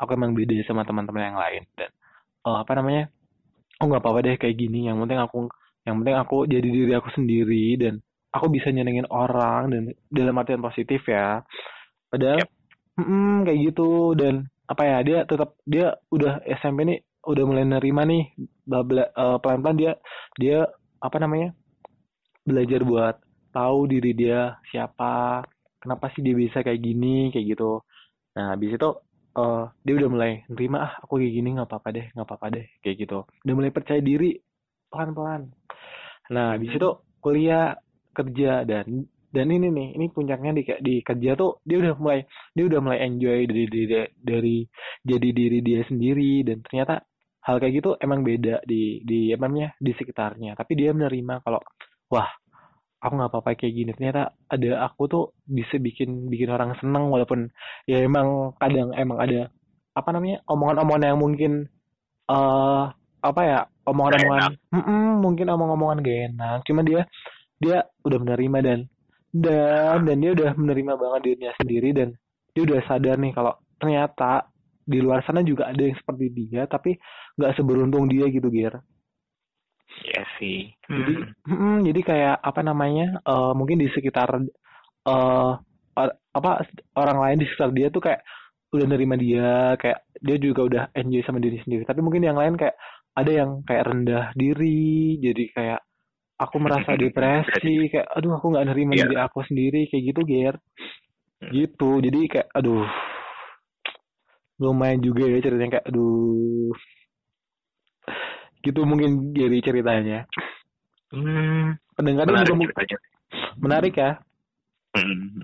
aku 0.00 0.10
emang 0.16 0.32
beda 0.32 0.56
sama 0.64 0.82
teman-teman 0.88 1.34
yang 1.34 1.38
lain 1.38 1.62
dan 1.76 1.90
eh, 2.48 2.58
apa 2.64 2.72
namanya 2.72 3.12
oh 3.80 3.86
nggak 3.88 4.02
apa-apa 4.02 4.20
deh 4.24 4.36
kayak 4.40 4.56
gini 4.56 4.88
yang 4.88 4.96
penting 5.04 5.20
aku 5.20 5.38
yang 5.84 5.96
penting 6.00 6.16
aku 6.16 6.36
jadi 6.48 6.68
diri 6.68 6.92
aku 6.96 7.08
sendiri 7.12 7.66
dan 7.80 7.94
aku 8.32 8.46
bisa 8.48 8.72
nyenengin 8.72 9.08
orang 9.12 9.62
dan 9.72 9.82
dalam 10.08 10.34
artian 10.40 10.62
positif 10.64 11.04
ya 11.04 11.44
padahal 12.08 12.40
Yep. 12.40 12.48
mm, 13.00 13.36
kayak 13.48 13.58
gitu 13.70 13.90
dan 14.18 14.34
apa 14.68 14.82
ya 14.86 14.98
dia 15.02 15.18
tetap 15.26 15.56
dia 15.66 15.96
udah 16.12 16.44
SMP 16.46 16.86
nih 16.86 16.98
udah 17.26 17.44
mulai 17.44 17.64
nerima 17.68 18.02
nih 18.08 18.22
eh, 18.38 19.36
pelan-pelan 19.42 19.76
dia 19.76 19.92
dia 20.36 20.58
apa 21.00 21.16
namanya 21.20 21.52
belajar 22.46 22.80
buat 22.84 23.16
tahu 23.50 23.78
diri 23.90 24.12
dia 24.14 24.56
siapa 24.70 25.42
kenapa 25.82 26.12
sih 26.14 26.22
dia 26.22 26.34
bisa 26.36 26.62
kayak 26.62 26.80
gini 26.80 27.32
kayak 27.34 27.46
gitu. 27.56 27.82
Nah 28.36 28.54
habis 28.54 28.76
itu 28.76 28.90
eh 29.30 29.64
dia 29.86 29.94
udah 29.94 30.08
mulai 30.10 30.32
nerima 30.50 30.78
ah 30.86 30.92
aku 31.02 31.22
kayak 31.22 31.34
gini 31.38 31.48
nggak 31.54 31.68
apa-apa 31.70 31.88
deh 31.96 32.06
nggak 32.14 32.26
apa-apa 32.26 32.46
deh 32.54 32.66
kayak 32.82 32.96
gitu. 33.02 33.18
Udah 33.46 33.54
mulai 33.56 33.72
percaya 33.74 34.00
diri 34.02 34.36
pelan-pelan. 34.90 35.42
Nah 36.34 36.46
habis 36.54 36.70
itu 36.74 36.90
kuliah 37.22 37.74
kerja 38.14 38.66
dan 38.66 39.06
dan 39.30 39.46
ini 39.46 39.70
nih 39.70 39.88
ini 39.94 40.06
puncaknya 40.10 40.50
di 40.58 40.62
di 40.82 40.94
kerja 41.06 41.38
tuh 41.38 41.62
dia 41.62 41.78
udah 41.78 41.94
mulai 42.02 42.20
dia 42.50 42.64
udah 42.66 42.80
mulai 42.82 42.98
enjoy 43.06 43.46
dari 43.46 43.64
dari 43.70 43.86
dari 44.18 44.56
jadi 45.06 45.28
diri 45.30 45.58
dia 45.62 45.80
sendiri 45.86 46.42
dan 46.42 46.58
ternyata 46.66 47.06
hal 47.46 47.56
kayak 47.62 47.74
gitu 47.78 47.90
emang 48.02 48.26
beda 48.26 48.60
di 48.66 49.00
di 49.06 49.30
apa 49.30 49.46
namanya 49.46 49.70
di 49.78 49.92
sekitarnya. 49.94 50.58
Tapi 50.58 50.72
dia 50.74 50.90
menerima 50.90 51.34
kalau 51.46 51.62
wah 52.10 52.28
aku 53.00 53.12
nggak 53.16 53.30
apa-apa 53.32 53.56
kayak 53.56 53.74
gini. 53.74 53.90
Ternyata 53.96 54.36
ada 54.50 54.70
aku 54.84 55.02
tuh 55.08 55.24
bisa 55.48 55.80
bikin 55.80 56.28
bikin 56.28 56.52
orang 56.52 56.76
seneng 56.78 57.08
walaupun 57.08 57.48
ya 57.88 58.04
emang 58.04 58.52
kadang 58.60 58.92
emang 58.94 59.18
ada 59.18 59.48
apa 59.96 60.08
namanya 60.14 60.44
omongan-omongan 60.46 61.08
yang 61.08 61.20
mungkin 61.20 61.52
eh 62.30 62.84
apa 63.20 63.40
ya 63.44 63.58
omongan-omongan 63.88 64.52
mungkin 65.24 65.46
omong-omongan 65.48 65.98
gak 66.04 66.18
enak. 66.30 66.58
Cuma 66.68 66.80
dia 66.84 67.08
dia 67.60 67.84
udah 68.04 68.18
menerima 68.20 68.58
dan 68.64 68.80
dan 69.30 69.98
dan 70.04 70.16
dia 70.18 70.30
udah 70.34 70.50
menerima 70.56 70.92
banget 70.96 71.20
dirinya 71.24 71.52
sendiri 71.60 71.90
dan 71.94 72.08
dia 72.50 72.62
udah 72.66 72.80
sadar 72.84 73.16
nih 73.20 73.32
kalau 73.32 73.54
ternyata 73.78 74.50
di 74.90 74.98
luar 74.98 75.22
sana 75.22 75.46
juga 75.46 75.70
ada 75.70 75.78
yang 75.78 75.94
seperti 75.94 76.26
dia 76.34 76.66
tapi 76.66 76.98
nggak 77.38 77.54
seberuntung 77.54 78.10
dia 78.10 78.26
gitu 78.26 78.50
Iya 78.50 78.82
sih. 80.40 80.72
jadi 80.88 81.14
Hmm. 81.46 81.54
mm, 81.54 81.76
jadi 81.86 82.00
kayak 82.02 82.36
apa 82.40 82.60
namanya 82.64 83.20
eh, 83.22 83.52
mungkin 83.54 83.76
di 83.78 83.86
sekitar 83.92 84.28
eh 85.06 85.52
or- 85.94 86.16
apa 86.32 86.50
orang 86.96 87.18
lain 87.20 87.38
di 87.42 87.46
sekitar 87.46 87.70
dia 87.70 87.92
tuh 87.92 88.00
kayak 88.00 88.20
udah 88.70 88.86
nerima 88.86 89.18
dia 89.18 89.74
kayak 89.76 90.06
dia 90.22 90.36
juga 90.38 90.60
udah 90.62 90.82
enjoy 90.94 91.22
sama 91.26 91.42
diri 91.42 91.58
sendiri 91.60 91.82
tapi 91.84 92.00
mungkin 92.00 92.22
yang 92.22 92.38
lain 92.38 92.54
kayak 92.54 92.78
ada 93.18 93.30
yang 93.30 93.50
kayak 93.66 93.84
rendah 93.90 94.24
diri 94.38 95.18
jadi 95.18 95.44
kayak 95.50 95.80
aku 96.38 96.56
merasa 96.62 96.94
depresi 97.02 97.90
kayak 97.90 98.06
aduh 98.14 98.38
aku 98.38 98.46
nggak 98.54 98.66
nerima 98.70 98.92
Iya. 98.94 99.02
diri 99.10 99.16
aku 99.18 99.38
sendiri 99.44 99.90
kayak 99.90 100.04
gitu 100.14 100.20
Ger 100.24 100.56
Hmm. 101.40 101.56
gitu 101.56 102.04
jadi 102.04 102.20
kayak 102.28 102.48
aduh 102.52 102.84
lumayan 104.60 105.00
juga 105.00 105.24
ya 105.24 105.40
ceritanya 105.40 105.80
kayak 105.80 105.86
aduh 105.88 106.68
gitu 108.64 108.84
mungkin 108.84 109.32
Gary 109.32 109.60
ceritanya 109.64 110.24
Hmm, 111.10 111.74
kadang-kadang 111.98 112.34
menarik 112.38 112.54
juga 112.54 112.64
ceritanya. 112.70 112.98
menarik 113.58 113.94
ya 113.98 114.10
Hmm, 114.90 115.38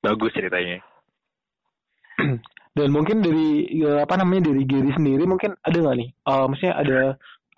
bagus 0.00 0.32
ceritanya. 0.32 0.80
dan 2.78 2.88
mungkin 2.88 3.20
dari 3.20 3.68
ya, 3.74 4.06
apa 4.06 4.16
namanya 4.16 4.48
dari 4.48 4.64
Gary 4.64 4.90
sendiri 4.96 5.28
mungkin 5.28 5.52
ada 5.60 5.76
nggak 5.76 5.96
nih 5.98 6.08
Eh 6.08 6.44
maksudnya 6.48 6.74
ada 6.78 6.98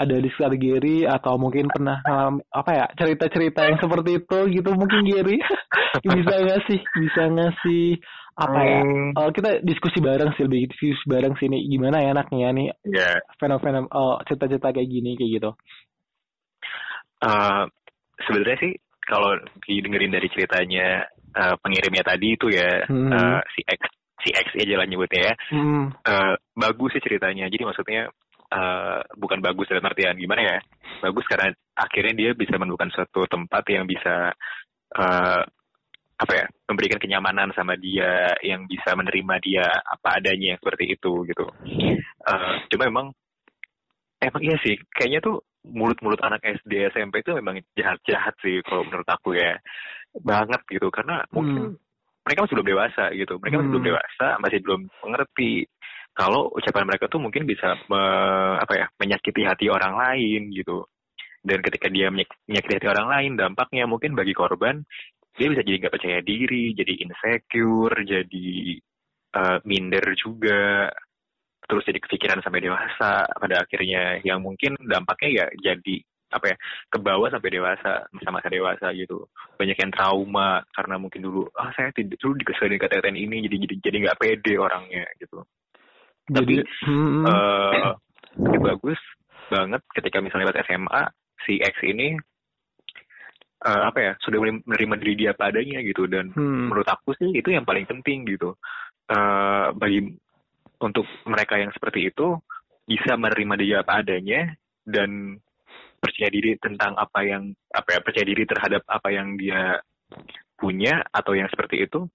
ada 0.01 0.17
di 0.17 0.29
sekitar 0.33 0.57
Gary 0.57 1.05
atau 1.05 1.37
mungkin 1.37 1.69
pernah 1.69 2.01
ngalami- 2.01 2.47
apa 2.49 2.71
ya 2.73 2.87
cerita-cerita 2.97 3.69
yang 3.69 3.77
seperti 3.77 4.11
itu 4.17 4.39
gitu 4.51 4.71
mungkin 4.73 5.05
Gary. 5.05 5.37
Bisa 6.17 6.35
nggak 6.41 6.61
sih? 6.65 6.81
Bisa 6.97 7.23
nggak 7.29 7.53
sih? 7.61 8.01
Apa 8.33 8.61
ya? 8.65 8.81
Hmm, 8.81 9.13
Eh, 9.13 9.31
kita 9.37 9.51
diskusi 9.61 10.01
bareng 10.01 10.33
sih 10.33 10.49
lebih 10.49 10.73
diskusi 10.73 11.05
bareng 11.05 11.37
sini 11.37 11.61
gimana 11.69 12.01
ya 12.01 12.17
anaknya 12.17 12.49
nih 12.57 12.67
ya, 12.89 13.21
fenomena 13.37 13.85
eh, 13.85 14.17
cerita-cerita 14.25 14.73
kayak 14.73 14.89
gini 14.89 15.21
kayak 15.21 15.31
gitu? 15.37 15.51
Eh, 17.21 17.63
sebenarnya 18.25 18.59
sih 18.59 18.73
kalau 19.05 19.37
didengerin 19.67 20.15
dari 20.15 20.29
ceritanya 20.33 21.05
eh, 21.31 21.55
pengirimnya 21.61 22.03
tadi 22.03 22.33
itu 22.33 22.49
ya 22.49 22.89
Hmm. 22.89 23.13
eh, 23.13 23.41
si 23.53 23.61
X 23.63 23.81
si 24.21 24.31
X 24.33 24.47
aja 24.57 24.75
lah 24.81 24.87
nyebutnya 24.89 25.33
ya. 25.33 25.35
Hmm, 25.53 25.93
Eh, 26.01 26.33
bagus 26.55 26.93
sih 26.93 27.03
ceritanya. 27.05 27.45
Jadi 27.49 27.65
maksudnya 27.65 28.09
eh, 28.51 29.01
bukan 29.17 29.39
bagus 29.39 29.71
dalam 29.71 29.87
artian 29.87 30.19
gimana 30.19 30.43
ya? 30.43 30.59
Bagus 31.01 31.25
karena 31.31 31.55
akhirnya 31.75 32.15
dia 32.15 32.31
bisa 32.35 32.59
menemukan 32.59 32.91
suatu 32.93 33.25
tempat 33.31 33.65
yang 33.71 33.87
bisa 33.87 34.35
eh, 34.99 35.43
apa 36.21 36.33
ya 36.37 36.45
memberikan 36.69 37.01
kenyamanan 37.01 37.49
sama 37.57 37.81
dia, 37.81 38.37
yang 38.45 38.69
bisa 38.69 38.93
menerima 38.93 39.35
dia 39.41 39.65
apa 39.65 40.21
adanya 40.21 40.53
yang 40.53 40.61
seperti 40.61 40.93
itu 40.93 41.25
gitu. 41.25 41.47
Eh, 42.21 42.55
cuma 42.69 42.85
emang 42.91 43.07
emang 44.21 44.43
iya 44.45 44.57
sih, 44.61 44.77
kayaknya 44.93 45.25
tuh 45.25 45.41
mulut-mulut 45.65 46.21
anak 46.25 46.41
SD 46.45 46.93
SMP 46.93 47.21
itu 47.21 47.37
memang 47.37 47.61
jahat-jahat 47.77 48.33
sih 48.41 48.65
kalau 48.65 48.85
menurut 48.85 49.05
aku 49.09 49.37
ya 49.37 49.61
banget 50.25 50.61
gitu 50.73 50.89
karena 50.89 51.21
mungkin 51.31 51.77
mereka 52.25 52.49
masih 52.49 52.55
belum 52.57 52.71
dewasa 52.73 53.05
gitu 53.13 53.37
mereka 53.37 53.61
masih 53.61 53.69
belum 53.69 53.85
Hmm. 53.85 53.91
dewasa 53.93 54.27
masih 54.41 54.59
belum 54.65 54.81
mengerti 55.05 55.51
kalau 56.15 56.51
ucapan 56.53 56.85
mereka 56.87 57.07
tuh 57.07 57.23
mungkin 57.23 57.47
bisa 57.47 57.79
me- 57.87 58.59
apa 58.59 58.73
ya 58.77 58.87
menyakiti 58.99 59.43
hati 59.47 59.67
orang 59.71 59.95
lain 59.97 60.51
gitu. 60.53 60.85
Dan 61.41 61.65
ketika 61.65 61.89
dia 61.89 62.13
menyak- 62.13 62.37
menyakiti 62.45 62.75
hati 62.77 62.89
orang 62.91 63.09
lain 63.09 63.33
dampaknya 63.39 63.85
mungkin 63.89 64.13
bagi 64.13 64.35
korban 64.37 64.85
dia 65.39 65.49
bisa 65.49 65.63
jadi 65.65 65.87
nggak 65.87 65.95
percaya 65.95 66.21
diri 66.21 66.75
jadi 66.77 66.93
insecure 67.07 67.97
jadi 68.05 68.51
eh, 69.39 69.59
minder 69.65 70.05
juga. 70.19 70.91
Terus 71.71 71.87
jadi 71.87 71.99
kepikiran 72.03 72.43
sampai 72.43 72.61
dewasa 72.67 73.31
pada 73.31 73.63
akhirnya 73.63 74.19
yang 74.27 74.43
mungkin 74.43 74.75
dampaknya 74.83 75.47
ya 75.47 75.73
jadi 75.73 75.97
apa 76.31 76.47
ya 76.55 76.57
ke 76.91 76.99
bawah 77.03 77.27
sampai 77.31 77.51
dewasa 77.51 78.11
masa-masa 78.11 78.49
dewasa 78.51 78.87
gitu. 78.99 79.25
Banyak 79.57 79.79
yang 79.79 79.93
trauma 79.95 80.67
karena 80.75 80.99
mungkin 80.99 81.23
dulu 81.23 81.47
ah 81.55 81.71
saya 81.79 81.95
tidak 81.95 82.19
dulu 82.19 82.35
dikeselin 82.43 82.79
kata 82.83 82.99
ini 83.15 83.47
jadi 83.47 83.57
jadi 83.67 83.75
jadi 83.87 83.97
nggak 84.07 84.19
pede 84.19 84.55
orangnya 84.59 85.07
gitu 85.23 85.47
Tapi, 86.31 86.55
hmm, 86.63 87.27
eh 87.27 87.93
tapi 88.31 88.57
bagus 88.63 89.01
banget 89.51 89.83
ketika 89.91 90.23
misalnya 90.23 90.55
pas 90.55 90.63
SMA 90.63 91.03
si 91.43 91.59
X 91.59 91.75
ini 91.83 92.15
eh, 93.67 93.83
apa 93.83 93.99
ya 93.99 94.13
sudah 94.23 94.39
menerima 94.39 94.95
diri 95.03 95.15
dia 95.27 95.33
padanya 95.35 95.83
gitu. 95.83 96.07
Dan 96.07 96.31
hmm, 96.31 96.71
menurut 96.71 96.87
aku 96.87 97.19
sih 97.19 97.35
itu 97.35 97.51
yang 97.51 97.67
paling 97.67 97.85
penting 97.91 98.23
gitu. 98.31 98.55
Eh 99.11 99.69
bagi 99.75 100.07
untuk 100.81 101.05
mereka 101.29 101.61
yang 101.61 101.75
seperti 101.75 102.09
itu 102.09 102.39
bisa 102.89 103.15
menerima 103.15 103.55
dia 103.61 103.77
apa 103.85 104.03
adanya 104.03 104.51
dan 104.83 105.39
percaya 106.01 106.33
diri 106.33 106.57
tentang 106.57 106.97
apa 106.97 107.21
yang 107.23 107.53
apa 107.71 107.89
ya 107.93 108.01
percaya 108.01 108.25
diri 108.25 108.49
terhadap 108.49 108.83
apa 108.89 109.09
yang 109.13 109.37
dia 109.37 109.79
punya 110.57 111.05
atau 111.13 111.37
yang 111.37 111.47
seperti 111.53 111.85
itu 111.85 112.09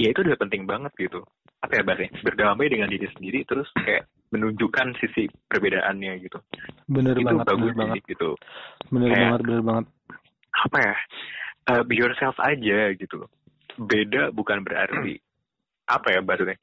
ya 0.00 0.08
itu 0.10 0.20
udah 0.22 0.36
penting 0.38 0.64
banget 0.66 0.92
gitu. 0.98 1.22
Apa 1.64 1.80
ya 1.80 1.82
bahasanya 1.86 2.12
berdamai 2.20 2.68
dengan 2.68 2.88
diri 2.92 3.08
sendiri 3.16 3.46
terus 3.48 3.68
kayak 3.78 4.04
menunjukkan 4.34 4.98
sisi 4.98 5.30
perbedaannya 5.46 6.12
gitu. 6.20 6.38
Bener 6.90 7.14
itu 7.16 7.24
banget 7.24 7.46
bagus 7.46 7.72
bener 7.72 7.78
banget. 7.78 8.02
gitu. 8.10 8.30
Bener 8.90 9.08
Kayak- 9.10 9.22
banget 9.22 9.40
bener 9.46 9.62
banget. 9.62 9.86
apa 10.54 10.78
ya? 10.78 10.96
Uh, 11.64 11.82
be 11.88 11.96
yourself 11.96 12.36
aja 12.44 12.92
gitu 12.92 13.24
beda 13.74 14.30
bukan 14.30 14.62
berarti 14.62 15.18
apa 15.88 16.06
ya 16.14 16.20
bahasanya 16.22 16.54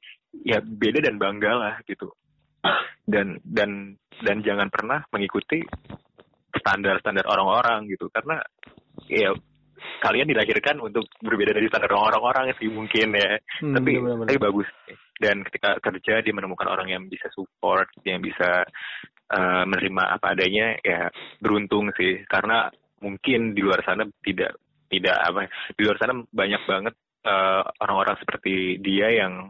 ya 0.45 0.57
beda 0.63 1.03
dan 1.03 1.19
banggalah 1.19 1.81
gitu. 1.85 2.07
Dan 3.03 3.41
dan 3.43 3.97
dan 4.21 4.45
jangan 4.45 4.69
pernah 4.71 5.03
mengikuti 5.11 5.59
standar-standar 6.55 7.25
orang-orang 7.27 7.89
gitu. 7.89 8.07
Karena 8.13 8.39
ya 9.09 9.33
kalian 10.01 10.25
dilahirkan 10.25 10.81
untuk 10.81 11.05
berbeda 11.21 11.53
dari 11.53 11.69
standar 11.69 11.93
orang-orang 11.93 12.57
sih 12.57 12.67
mungkin 12.67 13.13
ya. 13.13 13.37
Hmm, 13.61 13.77
tapi 13.77 14.01
bener-bener. 14.01 14.27
tapi 14.33 14.39
bagus. 14.41 14.69
Dan 15.21 15.45
ketika 15.45 15.77
kerja 15.77 16.25
dia 16.25 16.33
menemukan 16.33 16.65
orang 16.65 16.89
yang 16.89 17.05
bisa 17.05 17.29
support 17.29 17.85
yang 18.01 18.25
bisa 18.25 18.65
uh, 19.29 19.63
menerima 19.69 20.03
apa 20.17 20.33
adanya 20.33 20.73
ya 20.81 21.07
beruntung 21.37 21.93
sih. 21.93 22.25
Karena 22.25 22.65
mungkin 23.01 23.53
di 23.53 23.61
luar 23.61 23.85
sana 23.85 24.09
tidak 24.25 24.57
tidak 24.89 25.17
apa 25.21 25.47
di 25.77 25.81
luar 25.85 25.97
sana 26.01 26.13
banyak 26.25 26.61
banget 26.65 26.95
uh, 27.29 27.63
orang-orang 27.85 28.17
seperti 28.17 28.81
dia 28.81 29.13
yang 29.13 29.49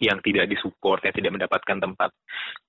yang 0.00 0.16
tidak 0.24 0.48
disupport 0.48 1.02
yang 1.04 1.14
tidak 1.14 1.32
mendapatkan 1.36 1.76
tempat 1.76 2.10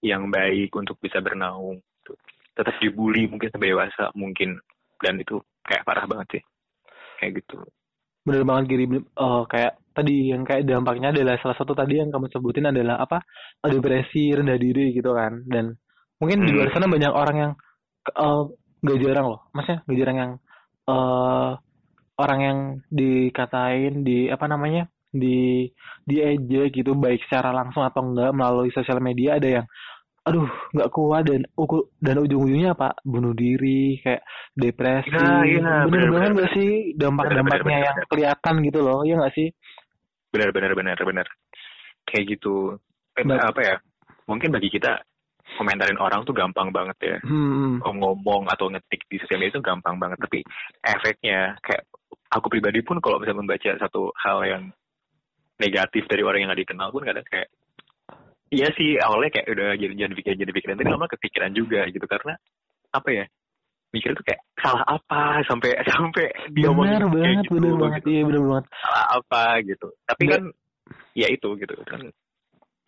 yang 0.04 0.28
baik 0.28 0.74
untuk 0.76 1.00
bisa 1.00 1.24
bernaung 1.24 1.80
gitu. 1.80 2.14
tetap 2.52 2.76
dibully 2.84 3.30
mungkin 3.30 3.54
sampai 3.54 3.70
dewasa 3.72 4.10
mungkin. 4.18 4.58
Dan 5.02 5.18
itu 5.18 5.42
kayak 5.66 5.82
parah 5.82 6.06
banget 6.06 6.28
sih 6.38 6.44
kayak 7.22 7.46
gitu. 7.46 7.62
Bener 8.26 8.42
banget 8.46 8.66
Giri. 8.74 8.86
Eh, 8.98 9.44
kayak 9.50 9.74
tadi 9.94 10.34
yang 10.34 10.42
kayak 10.46 10.66
dampaknya 10.66 11.14
adalah 11.14 11.38
salah 11.42 11.58
satu 11.58 11.74
tadi 11.78 12.02
yang 12.02 12.10
kamu 12.10 12.28
sebutin 12.34 12.70
adalah 12.74 13.02
apa? 13.06 13.22
Depresi 13.62 14.34
rendah 14.34 14.58
diri 14.58 14.94
gitu 14.98 15.14
kan. 15.14 15.46
Dan 15.46 15.78
mungkin 16.18 16.42
di 16.46 16.50
Hmm. 16.50 16.58
luar 16.58 16.70
sana 16.74 16.90
banyak 16.90 17.14
orang 17.14 17.38
yang 17.38 17.52
eh, 18.02 18.42
nggak 18.82 19.00
jarang 19.06 19.26
loh. 19.30 19.40
Maksudnya 19.54 19.80
nggak 19.86 19.98
jarang 20.02 20.18
yang 20.18 20.32
eh 20.90 21.52
orang 22.22 22.40
yang 22.42 22.60
dikatain 22.94 24.06
di 24.06 24.30
apa 24.30 24.46
namanya 24.46 24.86
di 25.12 25.66
diejek 26.08 26.72
gitu 26.82 26.96
baik 26.96 27.22
secara 27.28 27.52
langsung 27.52 27.84
atau 27.84 28.02
enggak 28.06 28.32
melalui 28.32 28.72
sosial 28.72 29.04
media 29.04 29.38
ada 29.42 29.50
yang 29.62 29.66
aduh 30.22 30.46
nggak 30.78 30.92
kuat 30.94 31.24
dan 31.26 31.42
uku- 31.58 31.90
dan 31.98 32.22
ujung-ujungnya 32.22 32.78
apa? 32.78 32.94
Bunuh 33.02 33.34
diri 33.34 33.98
kayak 34.06 34.22
depresi. 34.54 35.10
Nah, 35.10 35.42
iya, 35.42 35.60
bener 35.90 35.90
bener, 35.90 36.10
banget 36.14 36.30
bener. 36.30 36.36
nggak 36.38 36.52
sih? 36.54 36.70
Dampak-dampaknya 36.94 37.58
Bener, 37.58 37.66
bener, 37.66 37.82
yang 37.86 37.96
bener. 37.98 38.08
kelihatan 38.10 38.56
gitu 38.70 38.80
loh 38.86 39.00
ya 39.02 39.14
nggak 39.18 39.34
sih? 39.34 39.48
Benar 40.32 40.50
benar 40.54 40.72
benar 40.78 40.98
benar 41.02 41.28
kayak 42.06 42.26
gitu. 42.38 42.78
Eh, 43.18 43.26
apa 43.28 43.62
ya? 43.62 43.76
Mungkin 44.30 44.54
bagi 44.54 44.70
kita 44.72 45.02
komentarin 45.60 46.00
orang 46.00 46.24
tuh 46.24 46.32
gampang 46.32 46.72
banget 46.72 46.98
ya. 47.02 47.18
Hmm, 47.28 47.82
ngomong 47.84 48.48
atau 48.48 48.72
ngetik 48.72 49.04
di 49.12 49.20
sosial 49.20 49.42
media 49.44 49.58
itu 49.58 49.62
gampang 49.66 50.00
banget. 50.00 50.22
Tapi 50.22 50.40
efeknya 50.80 51.60
kayak 51.60 51.84
aku 52.32 52.48
pribadi 52.48 52.80
pun 52.86 53.04
kalau 53.04 53.20
misalnya 53.20 53.44
membaca 53.44 53.72
satu 53.76 54.14
hal 54.16 54.38
yang 54.48 54.64
negatif 55.60 56.08
dari 56.08 56.24
orang 56.24 56.42
yang 56.42 56.50
gak 56.56 56.62
dikenal 56.66 56.90
pun 56.90 57.04
kadang 57.06 57.26
kayak 57.28 57.52
iya 58.52 58.68
sih 58.76 59.00
awalnya 59.00 59.32
kayak 59.32 59.48
udah 59.50 59.70
jadi 59.80 59.94
jangan 59.96 60.14
pikiran 60.16 60.38
jadi 60.38 60.54
pikiran. 60.54 60.76
Tapi 60.78 60.90
lama 60.92 61.08
kepikiran 61.08 61.52
juga 61.56 61.82
gitu 61.88 62.06
karena 62.06 62.34
apa 62.92 63.10
ya 63.10 63.26
mikir 63.92 64.12
tuh 64.16 64.24
kayak 64.24 64.42
salah 64.60 64.84
apa? 64.86 65.42
Sampai 65.48 65.72
sampai 65.92 66.26
bener 66.52 66.72
kayak 66.76 67.12
banget 67.12 67.44
gitu, 67.48 67.54
bener 67.58 67.74
banget. 67.80 68.02
gitu. 68.04 68.10
iya 68.12 68.22
bener 68.28 68.42
banget. 68.46 68.66
Salah 68.78 69.06
apa 69.18 69.44
gitu. 69.64 69.88
Tapi 70.04 70.22
Nggak- 70.28 70.36
kan 70.36 70.44
ya 71.16 71.28
itu 71.32 71.50
gitu. 71.58 71.74
Kan 71.88 72.02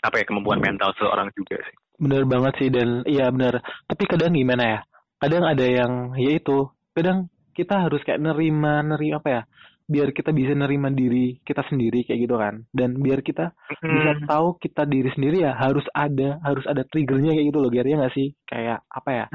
apa 0.03 0.15
ya 0.19 0.23
kemampuan 0.27 0.59
mental 0.59 0.91
seorang 0.99 1.31
juga 1.33 1.55
sih. 1.63 1.75
Bener 1.95 2.23
banget 2.27 2.53
sih 2.59 2.69
dan 2.69 2.89
iya 3.07 3.31
bener. 3.31 3.63
Tapi 3.87 4.03
kadang 4.05 4.35
gimana 4.35 4.63
ya 4.67 4.79
kadang 5.23 5.43
ada 5.47 5.63
yang 5.63 5.91
ya 6.19 6.35
itu 6.35 6.67
kadang 6.91 7.31
kita 7.55 7.87
harus 7.87 8.03
kayak 8.03 8.19
nerima 8.19 8.83
nerima 8.83 9.23
apa 9.23 9.29
ya 9.31 9.41
biar 9.83 10.15
kita 10.15 10.31
bisa 10.31 10.55
nerima 10.55 10.87
diri 10.89 11.37
kita 11.43 11.61
sendiri 11.67 12.07
kayak 12.07 12.19
gitu 12.23 12.35
kan. 12.39 12.63
Dan 12.71 12.97
biar 12.99 13.19
kita 13.19 13.51
bisa 13.83 14.11
Hmm. 14.15 14.27
tahu 14.27 14.47
kita 14.57 14.87
diri 14.87 15.09
sendiri 15.11 15.43
ya 15.43 15.53
harus 15.53 15.83
ada 15.91 16.39
harus 16.41 16.63
ada 16.65 16.87
triggernya 16.87 17.35
kayak 17.35 17.47
gitu 17.51 17.59
loh 17.59 17.71
Gary 17.71 17.91
ya 17.93 17.97
nggak 17.99 18.15
sih? 18.15 18.27
Kayak 18.47 18.79
apa 18.87 19.09
ya? 19.11 19.25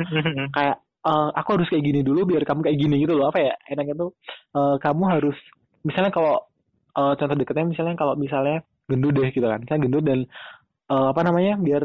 Kayak 0.51 0.77
eh, 1.05 1.29
aku 1.37 1.49
harus 1.61 1.69
kayak 1.69 1.85
gini 1.85 2.01
dulu 2.03 2.21
biar 2.27 2.43
kamu 2.49 2.61
kayak 2.65 2.79
gini 2.81 2.97
gitu 3.05 3.13
loh 3.15 3.29
apa 3.29 3.39
ya? 3.45 3.55
Enaknya 3.69 3.95
tuh 3.97 4.11
eh, 4.57 4.77
kamu 4.81 5.03
harus 5.09 5.37
misalnya 5.85 6.11
kalau 6.11 6.35
eh, 6.97 7.13
contoh 7.15 7.37
dekatnya 7.37 7.67
misalnya 7.69 7.95
kalau 7.95 8.15
misalnya 8.17 8.65
gendut 8.89 9.13
deh 9.15 9.29
gitu 9.31 9.45
kan. 9.47 9.61
Kan 9.69 9.79
gendut 9.85 10.05
dan 10.05 10.25
eh, 10.89 11.07
apa 11.13 11.21
namanya? 11.23 11.61
Biar 11.61 11.85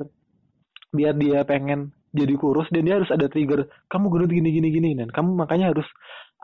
biar 0.93 1.13
dia 1.17 1.41
pengen 1.43 1.89
jadi 2.13 2.37
kurus 2.37 2.69
dan 2.69 2.85
dia 2.85 3.01
harus 3.01 3.09
ada 3.09 3.25
trigger 3.25 3.65
kamu 3.89 4.05
gendut 4.13 4.29
gini 4.29 4.49
gini 4.53 4.67
gini 4.69 4.89
dan 4.93 5.09
kamu 5.09 5.33
makanya 5.33 5.73
harus 5.73 5.87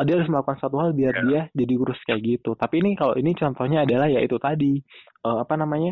dia 0.01 0.15
harus 0.15 0.29
melakukan 0.31 0.57
suatu 0.57 0.77
hal 0.79 0.91
biar 0.91 1.13
Ya. 1.13 1.23
dia 1.23 1.41
jadi 1.53 1.73
kurus 1.75 1.99
kayak 2.03 2.21
gitu 2.21 2.55
tapi 2.55 2.79
ini 2.79 2.95
kalau 2.95 3.15
ini 3.15 3.35
contohnya 3.35 3.83
adalah 3.83 4.07
ya 4.07 4.19
itu 4.19 4.35
tadi 4.37 4.79
eh, 5.19 5.37
apa 5.43 5.53
namanya 5.55 5.91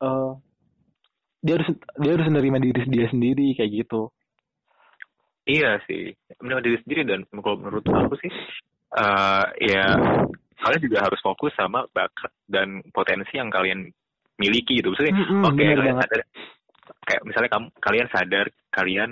eh 0.00 0.32
dia 1.40 1.54
harus 1.56 1.68
dia 1.96 2.10
harus 2.14 2.26
menerima 2.26 2.58
diri 2.60 2.80
dia 2.86 3.06
sendiri 3.08 3.54
kayak 3.54 3.72
gitu 3.84 4.10
Iya 5.40 5.82
sih, 5.88 6.14
menurut 6.38 6.62
diri 6.62 6.78
sendiri 6.84 7.02
dan 7.02 7.26
kalau 7.32 7.58
menurut 7.58 7.82
aku 7.82 8.14
sih, 8.22 8.30
eh 8.92 9.44
ya 9.66 9.84
kalian 10.62 10.82
juga 10.84 10.98
harus 11.02 11.18
fokus 11.24 11.50
sama 11.56 11.88
bakat 11.90 12.30
dan 12.46 12.84
potensi 12.92 13.34
yang 13.34 13.48
kalian 13.50 13.88
miliki 14.38 14.78
gitu. 14.78 14.92
Maksudnya, 14.94 15.16
Mm-mm, 15.16 15.42
oke 15.42 15.56
bener 15.58 15.74
kalian 15.74 15.96
banget. 15.96 16.06
sadar, 16.06 16.20
kayak 17.02 17.22
misalnya 17.24 17.50
kamu 17.50 17.66
kalian 17.82 18.08
sadar 18.14 18.46
kalian 18.70 19.10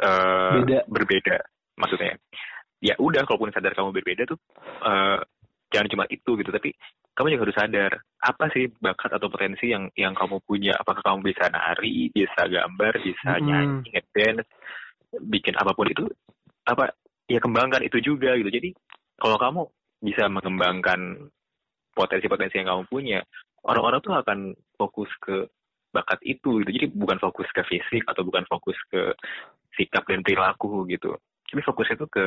Beda. 0.00 0.78
berbeda, 0.88 1.36
maksudnya. 1.76 2.16
Ya 2.78 2.94
udah, 2.98 3.26
kalaupun 3.26 3.50
sadar 3.50 3.74
kamu 3.74 3.90
berbeda 3.90 4.22
tuh, 4.28 4.38
eh 4.86 5.18
jangan 5.68 5.90
cuma 5.90 6.04
itu 6.08 6.30
gitu, 6.38 6.50
tapi 6.54 6.72
kamu 7.12 7.34
juga 7.34 7.44
harus 7.50 7.58
sadar 7.58 7.92
apa 8.22 8.44
sih 8.54 8.70
bakat 8.78 9.10
atau 9.10 9.28
potensi 9.28 9.68
yang 9.68 9.90
yang 9.98 10.14
kamu 10.14 10.38
punya. 10.46 10.78
Apakah 10.78 11.02
kamu 11.02 11.34
bisa 11.34 11.50
nari, 11.50 12.08
bisa 12.14 12.46
gambar, 12.46 12.94
bisa 13.02 13.30
Mm-mm. 13.36 13.46
nyanyi, 13.46 13.88
ngedance, 13.90 14.48
bikin 15.16 15.56
apa 15.56 15.72
pun 15.72 15.88
itu 15.88 16.04
apa 16.68 16.92
ya 17.28 17.40
kembangkan 17.40 17.84
itu 17.84 18.00
juga 18.00 18.36
gitu 18.36 18.52
jadi 18.52 18.70
kalau 19.16 19.36
kamu 19.40 19.62
bisa 20.04 20.28
mengembangkan 20.28 21.28
potensi-potensi 21.96 22.60
yang 22.60 22.70
kamu 22.70 22.84
punya 22.86 23.18
orang-orang 23.66 24.00
tuh 24.04 24.14
akan 24.14 24.38
fokus 24.76 25.10
ke 25.18 25.48
bakat 25.90 26.20
itu 26.22 26.60
gitu 26.62 26.70
jadi 26.70 26.86
bukan 26.92 27.18
fokus 27.18 27.48
ke 27.56 27.64
fisik 27.64 28.04
atau 28.04 28.22
bukan 28.22 28.44
fokus 28.46 28.76
ke 28.92 29.16
sikap 29.74 30.04
dan 30.04 30.20
perilaku 30.20 30.84
gitu 30.92 31.16
tapi 31.48 31.60
fokusnya 31.64 31.96
tuh 31.96 32.10
ke 32.12 32.24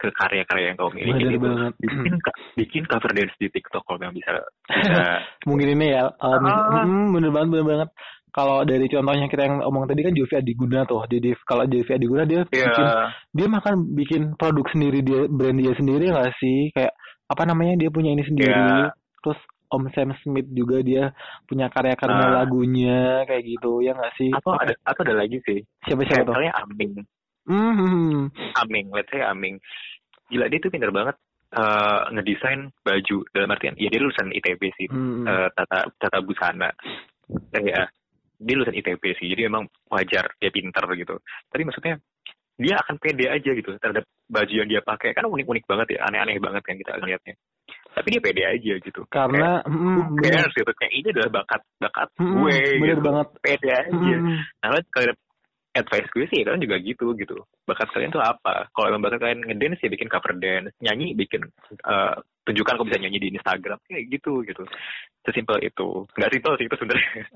ke 0.00 0.08
karya-karya 0.16 0.72
yang 0.72 0.78
kamu 0.80 0.90
miliki 0.96 1.12
Bener 1.12 1.28
gitu. 1.30 1.44
banget. 1.44 1.72
bikin 1.76 2.14
bikin 2.56 2.82
cover 2.88 3.12
dance 3.12 3.36
di 3.36 3.46
TikTok 3.46 3.84
kalau 3.84 4.00
yang 4.00 4.16
bisa. 4.16 4.32
Bisa 4.80 5.04
mungkin 5.44 5.68
ini 5.76 5.86
ya. 5.92 6.08
Um, 6.16 6.40
Ah. 6.40 6.84
bener 7.12 7.30
banget 7.30 7.48
bener 7.52 7.66
banget. 7.68 7.88
Kalau 8.30 8.62
dari 8.62 8.86
contohnya 8.86 9.26
kita 9.26 9.42
yang 9.42 9.58
omong 9.60 9.84
tadi 9.84 10.00
kan 10.00 10.14
Jovi 10.14 10.34
Adiguna 10.38 10.86
tuh. 10.86 11.02
Jadi 11.04 11.34
kalau 11.42 11.66
Jovi 11.66 11.92
Adiguna 11.92 12.22
dia 12.24 12.46
ya 12.48 12.62
bikin 12.64 12.86
dia 13.34 13.46
makan 13.50 13.74
bikin 13.92 14.22
produk 14.34 14.66
sendiri 14.70 15.02
dia 15.02 15.26
brand 15.26 15.58
dia 15.58 15.74
sendiri 15.74 16.08
nggak 16.08 16.32
sih? 16.38 16.70
Kayak 16.70 16.94
apa 17.26 17.42
namanya 17.44 17.74
dia 17.76 17.90
punya 17.90 18.10
ini 18.10 18.24
sendiri. 18.24 18.50
Iya. 18.50 18.94
terus 19.20 19.36
Om 19.70 19.86
Sam 19.94 20.10
Smith 20.22 20.50
juga 20.50 20.82
dia 20.82 21.14
punya 21.44 21.68
karya-karya 21.70 22.24
Ah. 22.24 22.42
lagunya 22.42 23.22
kayak 23.22 23.42
gitu 23.44 23.82
ya 23.82 23.94
nggak 23.94 24.14
sih? 24.16 24.30
Atau 24.32 24.54
ada 24.54 24.74
atau 24.82 25.02
ada 25.04 25.14
lagi 25.14 25.38
sih. 25.44 25.60
Siapa 25.84 26.02
siapa 26.06 26.26
tuh? 26.26 26.34
Aming 26.38 27.02
Hmm, 27.50 28.30
Aming, 28.62 28.94
let's 28.94 29.10
say 29.10 29.26
Aming. 29.26 29.58
Gila 30.30 30.46
dia 30.46 30.62
tuh 30.62 30.70
pinter 30.70 30.94
banget 30.94 31.18
eh, 31.50 32.00
ngedesain 32.14 32.70
baju 32.86 33.16
dalam 33.34 33.50
artian, 33.50 33.74
ya 33.74 33.90
dia 33.90 33.98
lulusan 33.98 34.30
ITB 34.30 34.62
sih, 34.78 34.86
hmm, 34.86 35.26
eh, 35.26 35.48
tata 35.50 35.90
tata 35.98 36.18
busana. 36.22 36.70
Eh, 37.50 37.62
ya, 37.66 37.90
dia 38.38 38.54
lulusan 38.54 38.78
ITB 38.78 39.02
sih, 39.18 39.26
jadi 39.34 39.50
emang 39.50 39.66
wajar 39.90 40.30
dia 40.38 40.54
pinter 40.54 40.86
gitu. 40.94 41.18
Tapi 41.50 41.62
maksudnya 41.66 41.98
dia 42.54 42.78
akan 42.78 43.02
pede 43.02 43.26
aja 43.26 43.50
gitu 43.50 43.74
terhadap 43.82 44.06
baju 44.30 44.54
yang 44.54 44.68
dia 44.70 44.78
pakai, 44.86 45.10
kan 45.10 45.26
unik-unik 45.26 45.64
banget 45.66 45.98
ya, 45.98 46.06
aneh-aneh 46.06 46.38
banget 46.38 46.62
kan 46.62 46.78
kita 46.78 46.92
ngeliatnya. 47.02 47.34
Tapi 47.90 48.06
dia 48.14 48.22
pede 48.22 48.42
aja 48.46 48.72
gitu. 48.78 49.02
karena 49.10 49.66
Kayak, 49.66 49.74
who 49.74 50.00
cares 50.22 50.52
gitu, 50.54 50.70
kayak 50.78 50.92
ini 50.94 51.08
adalah 51.10 51.30
bakat 51.42 51.60
bakat 51.82 52.08
Hmm, 52.14 52.34
gue 52.38 52.56
bener 52.78 52.94
gitu. 52.94 53.02
banget. 53.02 53.26
Pede 53.42 53.68
aja. 53.74 53.90
Hmm, 53.90 54.38
Nah, 54.62 54.78
kalau 54.94 55.12
advice 55.70 56.08
gue 56.10 56.26
sih 56.26 56.42
kalian 56.42 56.62
juga 56.62 56.76
gitu 56.78 57.14
gitu. 57.14 57.36
Bakat 57.62 57.90
kalian 57.94 58.10
tuh 58.10 58.20
apa? 58.20 58.66
Kalau 58.74 58.90
emang 58.90 59.06
bakat 59.06 59.22
kalian 59.22 59.46
ngedance 59.46 59.78
ya 59.80 59.90
bikin 59.90 60.10
cover 60.10 60.34
dance, 60.34 60.74
nyanyi 60.78 61.14
bikin 61.14 61.46
eh, 61.86 62.14
tunjukkan 62.42 62.74
kok 62.74 62.86
bisa 62.88 62.98
nyanyi 62.98 63.18
di 63.20 63.28
Instagram 63.32 63.78
kayak 63.86 64.06
gitu 64.10 64.42
gitu. 64.42 64.66
Sesimpel 65.20 65.60
itu. 65.62 66.08
Nggak 66.16 66.32
simpel 66.32 66.52
sih 66.56 66.66
itu 66.66 66.76
sebenarnya. 66.76 67.12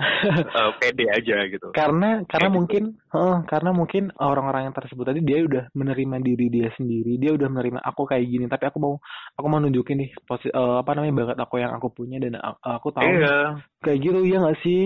Eh, 0.54 0.70
pede 0.80 1.04
aja 1.10 1.36
gitu. 1.46 1.68
karena 1.74 2.22
karena 2.24 2.48
Kayak 2.48 2.48
gitu. 2.48 2.56
mungkin 2.56 2.82
heeh, 3.12 3.36
karena 3.44 3.70
mungkin 3.70 4.04
orang-orang 4.16 4.62
yang 4.70 4.74
tersebut 4.74 5.04
tadi 5.04 5.20
dia 5.20 5.42
udah 5.44 5.64
menerima 5.74 6.16
diri 6.22 6.46
dia 6.48 6.68
sendiri 6.74 7.18
dia 7.18 7.34
udah 7.34 7.48
menerima 7.50 7.80
aku 7.82 8.06
kayak 8.06 8.24
gini 8.24 8.46
tapi 8.48 8.64
aku 8.70 8.78
mau 8.80 8.94
aku 9.34 9.46
mau 9.46 9.60
nunjukin 9.60 9.98
nih 10.00 10.10
posi, 10.24 10.48
eh, 10.48 10.74
apa 10.80 10.90
namanya 10.94 11.14
bakat 11.26 11.38
aku 11.42 11.54
yang 11.60 11.72
aku 11.76 11.88
punya 11.92 12.16
dan 12.22 12.38
aku 12.40 12.88
tahu 12.90 13.04
Iya. 13.04 13.60
kayak 13.82 13.98
gitu 14.00 14.20
ya 14.24 14.36
nggak 14.40 14.58
sih 14.62 14.82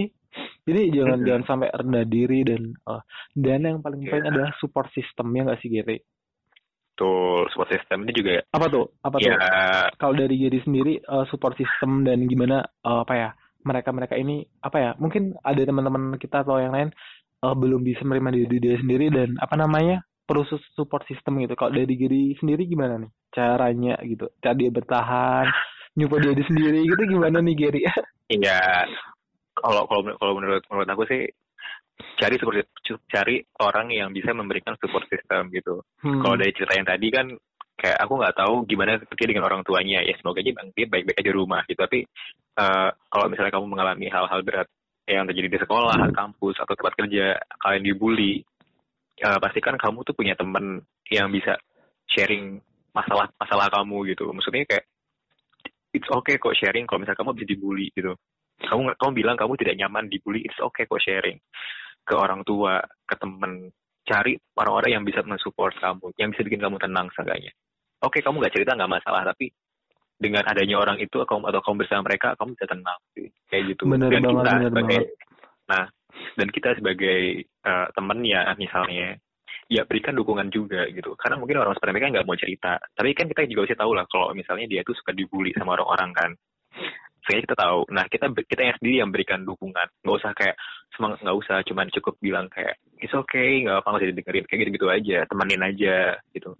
jadi 0.62 0.81
jangan 0.93 1.19
Mhm. 1.21 1.27
jangan 1.27 1.43
sampai 1.47 1.69
rendah 1.73 2.05
diri 2.05 2.41
dan 2.45 2.62
eh, 2.75 3.03
dan 3.35 3.61
yang 3.64 3.79
paling 3.81 4.01
Iya. 4.03 4.11
penting 4.12 4.29
adalah 4.29 4.51
support 4.59 4.88
system 4.93 5.27
ya 5.33 5.43
nggak 5.45 5.61
sih 5.61 5.71
Giri 5.71 5.99
Tuh, 6.93 7.47
support 7.55 7.71
system 7.71 8.03
ini 8.03 8.12
juga 8.12 8.43
apa 8.51 8.67
tuh? 8.67 8.91
Apa 9.07 9.23
tuh? 9.23 9.31
Ya 9.31 9.38
kalau 9.95 10.19
dari 10.19 10.35
Giri 10.35 10.59
sendiri 10.61 10.99
eh, 10.99 11.25
support 11.31 11.55
system 11.55 12.03
dan 12.03 12.27
gimana 12.27 12.67
eh, 12.67 13.01
apa 13.07 13.14
ya 13.14 13.31
mereka 13.62 13.95
mereka 13.95 14.14
ini 14.14 14.43
apa 14.59 14.77
ya 14.79 14.91
mungkin 14.99 15.38
ada 15.41 15.62
teman-teman 15.62 16.19
kita 16.19 16.43
atau 16.43 16.59
yang 16.59 16.75
lain 16.75 16.91
eh, 17.38 17.55
belum 17.55 17.87
bisa 17.87 18.03
menerima 18.03 18.31
diri 18.35 18.57
dia 18.59 18.77
sendiri 18.77 19.14
dan 19.14 19.38
apa 19.38 19.55
namanya 19.55 20.03
perlu 20.27 20.43
su- 20.45 20.61
support 20.75 21.07
system 21.07 21.38
gitu. 21.38 21.55
Kalau 21.55 21.71
dari 21.71 21.95
Giri 21.95 22.35
sendiri 22.35 22.67
gimana 22.67 22.99
nih 22.99 23.11
caranya 23.31 23.95
gitu? 24.03 24.27
Cara 24.43 24.59
dia 24.59 24.69
bertahan 24.69 25.47
nyupport 25.95 26.21
diri 26.21 26.43
sendiri 26.45 26.79
gitu 26.83 27.03
gimana 27.09 27.38
nih 27.38 27.55
Giri 27.55 27.81
Iya, 28.35 28.91
kalau 29.62 29.83
kalau 29.90 30.03
kalau 30.16 30.33
menurut 30.38 30.62
menurut 30.71 30.88
aku 30.88 31.05
sih 31.09 31.23
cari 32.18 32.38
support 32.38 32.62
cari 33.11 33.42
orang 33.59 33.90
yang 33.90 34.11
bisa 34.14 34.31
memberikan 34.31 34.79
support 34.79 35.07
system 35.11 35.51
gitu. 35.51 35.83
Hmm. 36.03 36.23
Kalau 36.23 36.37
dari 36.38 36.55
cerita 36.55 36.79
yang 36.79 36.87
tadi 36.87 37.09
kan 37.11 37.27
kayak 37.79 37.99
aku 38.03 38.12
nggak 38.18 38.37
tahu 38.38 38.55
gimana 38.66 38.99
dia 38.99 39.27
dengan 39.31 39.47
orang 39.47 39.62
tuanya 39.62 40.03
ya 40.03 40.14
semoga 40.18 40.42
aja 40.42 40.51
dia 40.75 40.87
baik-baik 40.90 41.18
aja 41.18 41.31
di 41.31 41.35
rumah 41.35 41.62
gitu. 41.66 41.79
Tapi 41.79 41.99
eh, 42.59 42.90
kalau 43.11 43.27
misalnya 43.31 43.53
kamu 43.55 43.66
mengalami 43.66 44.07
hal-hal 44.11 44.40
berat 44.42 44.68
yang 45.09 45.25
terjadi 45.25 45.49
di 45.57 45.59
sekolah, 45.64 46.12
kampus 46.12 46.61
atau 46.61 46.77
tempat 46.77 46.92
kerja, 47.01 47.33
kalian 47.64 47.83
dibully, 47.87 48.44
eh, 49.23 49.38
pastikan 49.40 49.79
kamu 49.81 50.05
tuh 50.05 50.14
punya 50.14 50.37
temen 50.37 50.85
yang 51.09 51.33
bisa 51.33 51.57
sharing 52.11 52.61
masalah-masalah 52.92 53.71
kamu 53.73 54.12
gitu. 54.14 54.31
Maksudnya 54.31 54.66
kayak 54.68 54.85
it's 55.94 56.11
okay 56.12 56.37
kok 56.37 56.55
sharing 56.59 56.85
kalau 56.85 57.03
misalnya 57.03 57.18
kamu 57.23 57.35
bisa 57.38 57.49
dibully 57.49 57.87
gitu. 57.94 58.12
Kamu 58.59 58.99
kamu 58.99 59.12
bilang 59.14 59.37
kamu 59.38 59.55
tidak 59.59 59.79
nyaman 59.79 60.11
dibully, 60.11 60.42
it's 60.42 60.59
okay 60.59 60.85
kok 60.85 61.03
sharing 61.03 61.38
ke 62.09 62.14
orang 62.16 62.40
tua, 62.42 62.81
ke 63.05 63.14
temen. 63.21 63.68
Cari 64.09 64.40
orang-orang 64.57 64.90
yang 64.97 65.05
bisa 65.05 65.21
mensupport 65.21 65.77
kamu, 65.77 66.16
yang 66.16 66.33
bisa 66.33 66.40
bikin 66.40 66.64
kamu 66.64 66.81
tenang 66.81 67.12
seenggaknya. 67.12 67.53
Oke, 68.01 68.25
kamu 68.25 68.40
nggak 68.40 68.55
cerita 68.57 68.73
nggak 68.73 68.88
masalah, 68.88 69.21
tapi 69.29 69.53
dengan 70.16 70.49
adanya 70.49 70.81
orang 70.81 70.97
itu 70.97 71.21
kamu 71.21 71.44
atau 71.53 71.61
kamu 71.61 71.85
bersama 71.85 72.09
mereka, 72.09 72.33
kamu 72.40 72.57
bisa 72.57 72.66
tenang 72.66 73.01
sih. 73.12 73.29
Kayak 73.53 73.77
gitu. 73.77 73.83
Bener 73.85 74.09
dan 74.09 74.23
banget, 74.25 74.33
kita 74.33 74.40
bener 74.49 74.71
sebagai 74.73 74.99
banget. 74.99 75.07
nah, 75.68 75.85
dan 76.40 76.49
kita 76.49 76.68
sebagai 76.81 77.21
eh, 77.44 77.87
temennya 77.92 78.40
misalnya, 78.57 79.09
ya 79.68 79.83
berikan 79.85 80.16
dukungan 80.16 80.49
juga 80.49 80.88
gitu. 80.88 81.12
Karena 81.21 81.37
mungkin 81.37 81.61
orang 81.61 81.77
seperti 81.77 81.92
mereka 81.92 82.12
nggak 82.16 82.27
mau 82.27 82.38
cerita, 82.40 82.73
tapi 82.97 83.12
kan 83.12 83.29
kita 83.29 83.44
juga 83.44 83.68
bisa 83.68 83.77
tahu 83.77 83.92
lah 83.92 84.09
kalau 84.09 84.33
misalnya 84.33 84.64
dia 84.64 84.81
tuh 84.81 84.97
suka 84.97 85.12
dibully 85.12 85.53
sama 85.53 85.77
orang-orang 85.77 86.11
kan. 86.16 86.31
Sehingga 87.29 87.45
kita 87.45 87.57
tahu. 87.61 87.81
Nah 87.93 88.09
kita 88.09 88.25
kita 88.41 88.62
yang 88.64 88.77
sendiri 88.81 88.97
yang 88.99 89.11
berikan 89.12 89.45
dukungan. 89.45 89.87
Nggak 90.01 90.17
usah 90.17 90.33
kayak 90.33 90.57
semangat 90.97 91.21
nggak 91.21 91.37
usah, 91.37 91.61
cuman 91.62 91.87
cukup 91.93 92.17
bilang 92.19 92.49
kayak 92.49 92.75
it's 92.99 93.12
okay, 93.12 93.61
nggak 93.62 93.79
apa 93.79 93.87
nggak 93.87 94.01
usah 94.01 94.11
didengerin 94.11 94.45
kayak 94.49 94.61
gitu-gitu 94.64 94.87
aja, 94.88 95.19
temenin 95.29 95.62
aja 95.62 95.97
gitu. 96.33 96.57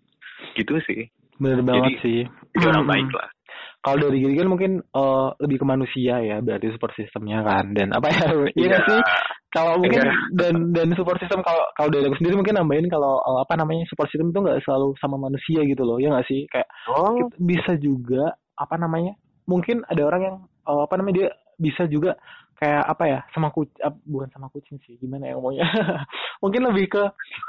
Gitu 0.55 0.75
sih. 0.85 1.03
bener 1.39 1.63
banget 1.63 1.95
Jadi- 1.95 2.03
sih 2.03 2.21
Jadi 2.51 2.67
orang 2.67 2.83
Hmm. 2.83 2.93
baik 2.93 3.11
lah. 3.15 3.31
kalau 3.79 3.97
dari 4.03 4.19
Giri 4.19 4.35
kan 4.35 4.51
mungkin 4.51 4.73
eh, 4.83 5.29
lebih 5.39 5.63
ke 5.63 5.67
manusia 5.67 6.19
ya 6.19 6.43
berarti 6.43 6.67
support 6.75 6.91
sistemnya 6.99 7.47
kan 7.47 7.71
dan 7.73 7.95
apa 7.95 8.11
ya 8.11 8.27
iya 8.59 8.67
nggak 8.69 8.83
sih 8.85 9.01
kalau 9.49 9.79
mungkin 9.79 10.03
Iya. 10.03 10.15
dan 10.35 10.55
dan 10.75 10.89
support 10.93 11.23
system 11.23 11.47
kalau 11.47 11.63
kalau 11.73 11.87
dari 11.89 12.11
aku 12.11 12.19
sendiri 12.19 12.35
mungkin 12.35 12.59
nambahin 12.59 12.91
kalau 12.91 13.23
eh, 13.23 13.39
apa 13.39 13.55
namanya 13.55 13.87
support 13.87 14.11
system 14.11 14.35
itu 14.35 14.43
nggak 14.43 14.59
selalu 14.67 14.99
sama 14.99 15.15
manusia 15.17 15.63
gitu 15.63 15.83
loh 15.87 16.03
ya 16.03 16.11
nggak 16.11 16.27
sih 16.27 16.43
kayak 16.51 16.67
Oh, 16.91 17.31
bisa 17.39 17.79
juga 17.79 18.35
apa 18.53 18.75
namanya 18.75 19.15
mungkin 19.47 19.87
ada 19.87 20.03
orang 20.03 20.23
yang 20.25 20.37
eh, 20.69 20.81
apa 20.85 20.95
namanya 20.97 21.17
dia 21.17 21.29
bisa 21.59 21.83
juga 21.89 22.15
kayak 22.55 22.85
apa 22.87 23.05
ya 23.07 23.19
sama 23.33 23.49
kucing 23.51 23.79
bukan 24.05 24.29
sama 24.31 24.47
kucing 24.51 24.79
sih 24.83 24.95
gimana 24.99 25.31
ya 25.31 25.35
ngomongnya 25.39 25.67
mungkin 26.43 26.63
lebih 26.71 26.87
ke 26.91 27.03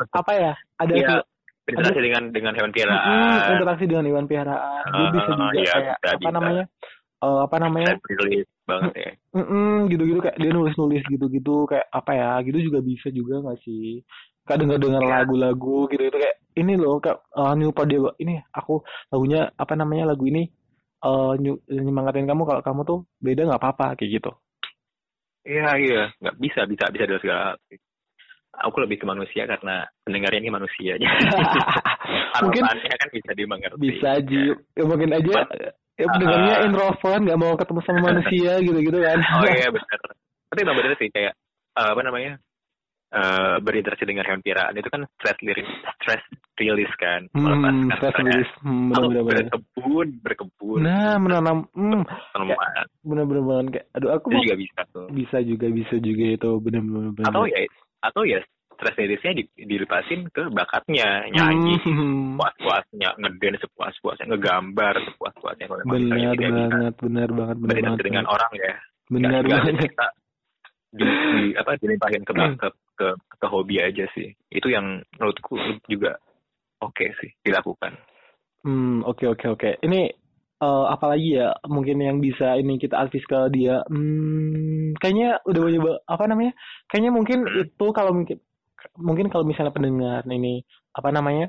apa 0.10 0.32
ya 0.34 0.52
ada 0.78 0.94
Iya, 0.94 1.08
tuh- 1.08 1.26
berinteraksi 1.66 2.02
dengan 2.02 2.24
dengan 2.34 2.54
hewan 2.58 2.70
Mm, 2.70 2.74
peliharaan. 2.74 3.50
interaksi 3.54 3.86
dengan 3.86 4.06
hewan 4.10 4.26
peliharaan 4.26 4.84
dia 4.90 5.06
Ah, 5.06 5.12
bisa 5.14 5.32
juga 5.38 5.58
iya, 5.58 5.74
kayak 5.78 5.98
bisa, 6.02 6.10
apa 6.10 6.18
bisa. 6.18 6.32
namanya 6.34 6.64
eh, 7.20 7.40
apa 7.46 7.56
namanya 7.60 7.90
banget 8.66 8.94
ya. 8.98 9.12
Mm-mm, 9.38 9.74
gitu-gitu 9.90 10.20
kayak 10.20 10.38
dia 10.38 10.52
nulis-nulis 10.52 11.04
gitu-gitu 11.06 11.56
kayak 11.70 11.86
apa 11.90 12.12
ya 12.18 12.30
gitu 12.42 12.58
juga 12.66 12.80
bisa 12.82 13.08
juga 13.10 13.36
nggak 13.46 13.60
sih 13.62 14.02
kayak 14.46 14.60
denger-denger 14.66 15.04
Iya. 15.06 15.14
lagu-lagu 15.22 15.78
gitu 15.90 16.04
itu 16.06 16.18
kayak 16.18 16.36
ini 16.58 16.74
loh 16.74 16.98
kayak 16.98 17.18
uh, 17.38 17.54
new 17.54 17.70
dia 17.70 18.02
ini 18.18 18.42
aku 18.50 18.82
lagunya 19.14 19.54
apa 19.54 19.74
namanya 19.78 20.10
lagu 20.10 20.26
ini 20.26 20.50
nyu- 21.36 21.64
nyemangatin 21.66 22.28
kamu 22.28 22.44
kalau 22.44 22.62
kamu 22.62 22.82
tuh 22.84 23.00
beda 23.20 23.48
nggak 23.48 23.62
apa-apa 23.62 23.96
kayak 23.96 24.20
gitu 24.20 24.32
Iya 25.40 25.72
iya, 25.80 26.02
nggak 26.20 26.36
bisa 26.38 26.62
bisa 26.68 26.84
bisa 26.92 27.08
dari 27.10 27.18
segala. 27.24 27.56
Aku 28.60 28.76
lebih 28.84 29.00
ke 29.00 29.06
manusia 29.08 29.48
karena 29.48 29.88
pendengarnya 30.04 30.44
ini 30.44 30.52
manusia. 30.52 30.94
Mungkin 32.44 32.62
Harapannya 32.62 32.96
kan 33.00 33.10
bisa 33.10 33.32
dimengerti. 33.34 33.80
bisa 33.80 34.08
aja 34.20 34.40
ya, 34.76 34.84
mungkin 34.84 35.10
aja 35.16 35.48
ya 35.96 36.06
pendengarnya 36.08 36.54
ah. 36.60 36.66
introvert 36.68 37.22
nggak 37.24 37.40
mau 37.40 37.54
ketemu 37.56 37.80
sama 37.84 38.00
manusia 38.12 38.52
gitu-gitu 38.62 39.00
kan 39.00 39.20
Oh 39.20 39.48
iya 39.48 39.68
benar. 39.68 40.00
Tapi 40.52 40.60
emang 40.64 40.76
bener 40.80 40.92
sih 40.96 41.10
kayak 41.12 41.34
eh, 41.76 41.90
apa 41.92 42.02
namanya 42.04 42.32
eh 43.10 43.58
berinteraksi 43.66 44.06
dengan 44.06 44.22
hewan 44.22 44.46
peliharaan 44.46 44.78
itu 44.78 44.90
kan 44.94 45.02
stress 45.18 45.40
release, 45.42 45.74
stress 45.98 46.22
release 46.62 46.94
kan. 47.02 47.26
Melepaskan 47.34 47.74
hmm, 47.74 47.90
stress. 47.98 48.14
stres. 48.14 48.22
release. 48.22 48.54
Hmm, 48.62 48.90
Aku 48.94 49.02
bener-bener 49.10 49.46
berkebun, 49.50 50.08
berkebun, 50.22 50.80
nah 50.86 51.18
menanam. 51.18 51.58
Hmm, 51.74 52.06
bener-bener 53.02 53.44
banget 53.50 53.66
kayak 53.74 53.86
aduh 53.98 54.10
aku 54.14 54.28
juga 54.38 54.56
bisa 54.62 54.82
tuh. 54.94 55.08
bisa 55.10 55.38
juga 55.42 55.68
bisa 55.74 55.96
juga 55.98 56.26
itu. 56.38 56.52
Bener-bener 56.62 57.26
Atau 57.26 57.50
ya 57.50 57.60
atau 58.06 58.22
ya 58.30 58.40
stress 58.80 58.96
release-nya 58.96 59.34
di, 59.36 59.44
dilepasin 59.58 60.30
ke 60.30 60.46
bakatnya 60.54 61.26
nyanyi. 61.34 61.82
Hmm, 61.84 62.38
sepuas-puasnya 62.38 63.10
ngeden 63.20 63.56
sepuas-puasnya 63.60 64.26
ngegambar 64.32 64.96
sepuas-puasnya 65.04 65.66
kalau 65.66 65.84
benar 65.90 66.38
banget 66.38 66.94
benar 67.02 67.30
banget 67.34 67.58
benar 67.58 67.74
berinteraksi 67.74 67.90
banget. 67.90 68.06
dengan 68.06 68.26
orang 68.30 68.52
ya. 68.54 68.74
Benar 69.10 69.44
banget. 69.50 69.74
bisa 69.82 70.06
di, 70.90 71.06
di 71.06 71.42
apa 71.54 71.72
dilimpahin 71.78 72.24
ke, 72.26 72.34
ke 72.62 72.68
ke 73.00 73.08
ke 73.42 73.48
hobi 73.48 73.80
aja 73.80 74.06
sih. 74.16 74.28
Itu 74.52 74.68
yang 74.76 74.86
menurutku 75.16 75.56
juga 75.88 76.20
oke 76.84 77.06
sih 77.24 77.32
dilakukan. 77.48 77.94
Hmm 78.66 79.02
oke 79.08 79.24
oke 79.34 79.46
oke. 79.56 79.70
Ini 79.88 80.00
eh, 80.64 80.86
apalagi 80.96 81.40
ya 81.40 81.56
mungkin 81.76 81.98
yang 82.04 82.18
bisa 82.20 82.60
ini 82.60 82.76
kita 82.76 82.96
advis 83.00 83.24
ke 83.32 83.40
dia? 83.56 83.80
Hmm 83.88 84.96
kayaknya 85.00 85.40
udah 85.48 85.62
banyak 85.66 85.82
ba- 85.88 86.02
apa 86.08 86.24
namanya? 86.28 86.54
Kayaknya 86.92 87.12
mungkin 87.16 87.40
Hmm. 87.48 87.62
itu 87.64 87.86
kalau 87.96 88.12
mungkin 88.18 88.38
mungkin 89.00 89.28
kalau 89.32 89.46
misalnya 89.48 89.74
pendengar 89.76 90.24
ini 90.28 90.64
apa 90.96 91.10
namanya 91.12 91.48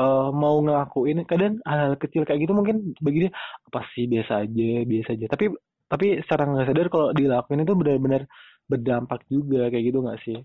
eh 0.00 0.28
mau 0.32 0.56
ngelakuin 0.64 1.24
kadang 1.28 1.60
hal-hal 1.68 1.94
kecil 2.00 2.24
kayak 2.28 2.40
gitu 2.48 2.52
mungkin 2.56 2.96
bagi 3.04 3.28
dia 3.28 3.32
apa 3.68 3.80
sih 3.92 4.04
biasa 4.08 4.32
aja 4.48 4.70
biasa 4.88 5.08
aja. 5.16 5.26
Tapi 5.32 5.44
tapi 5.92 6.06
secara 6.24 6.42
nggak 6.48 6.66
sadar 6.68 6.86
kalau 6.92 7.08
dilakuin 7.12 7.64
itu 7.64 7.74
benar-benar 7.76 8.22
berdampak 8.70 9.20
juga 9.28 9.68
kayak 9.72 9.84
gitu 9.92 9.98
nggak 10.04 10.20
sih 10.24 10.38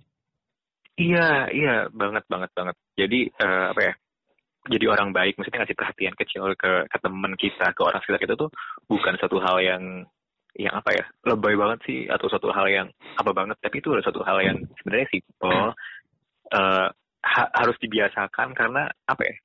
iya 0.97 1.47
iya 1.53 1.73
banget 1.93 2.25
banget 2.27 2.51
banget. 2.53 2.75
Jadi 2.97 3.19
eh, 3.29 3.65
apa 3.71 3.81
ya 3.81 3.93
jadi 4.67 4.85
orang 4.91 5.15
baik 5.15 5.39
maksudnya 5.39 5.63
ngasih 5.63 5.79
perhatian 5.79 6.15
kecil 6.19 6.43
ke 6.59 6.71
ke 6.91 6.97
teman 6.99 7.33
kita 7.39 7.71
ke 7.71 7.81
orang 7.81 8.03
sekitar 8.03 8.21
kita 8.21 8.35
tuh 8.35 8.49
bukan 8.91 9.15
satu 9.15 9.39
hal 9.39 9.57
yang 9.63 9.83
yang 10.57 10.73
apa 10.73 10.89
ya 10.91 11.05
lebay 11.29 11.53
banget 11.55 11.79
sih 11.87 11.99
atau 12.09 12.27
satu 12.27 12.49
hal 12.51 12.67
yang 12.67 12.87
apa 13.15 13.31
banget 13.31 13.55
tapi 13.61 13.79
itu 13.79 13.93
adalah 13.93 14.07
satu 14.09 14.25
hal 14.25 14.37
yang 14.41 14.57
sebenarnya 14.81 15.07
simple 15.13 15.71
eh, 16.51 16.87
ha- 17.23 17.51
harus 17.53 17.77
dibiasakan 17.79 18.57
karena 18.57 18.89
apa 19.05 19.21
ya 19.23 19.35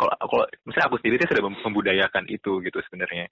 kalau 0.00 0.16
kalau 0.16 0.44
misalnya 0.64 0.86
aku 0.88 0.96
sendiri 1.04 1.28
sudah 1.28 1.44
mem- 1.44 1.60
membudayakan 1.60 2.24
itu 2.32 2.64
gitu 2.64 2.78
sebenarnya. 2.88 3.28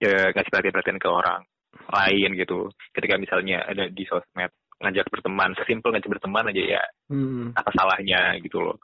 Ya 0.00 0.32
kasih 0.32 0.48
perhatian 0.48 0.72
perhatian 0.72 1.00
ke 1.02 1.08
orang 1.12 1.44
lain 1.92 2.30
gitu. 2.40 2.72
Ketika 2.96 3.20
misalnya 3.20 3.68
ada 3.68 3.92
di 3.92 4.04
sosmed 4.08 4.48
ngajak 4.78 5.06
berteman 5.10 5.50
sesimpel 5.58 5.90
ngajak 5.90 6.10
berteman 6.10 6.50
aja 6.50 6.62
ya 6.78 6.82
hmm. 7.10 7.54
apa 7.58 7.70
salahnya 7.74 8.38
gitu 8.42 8.62
loh. 8.62 8.78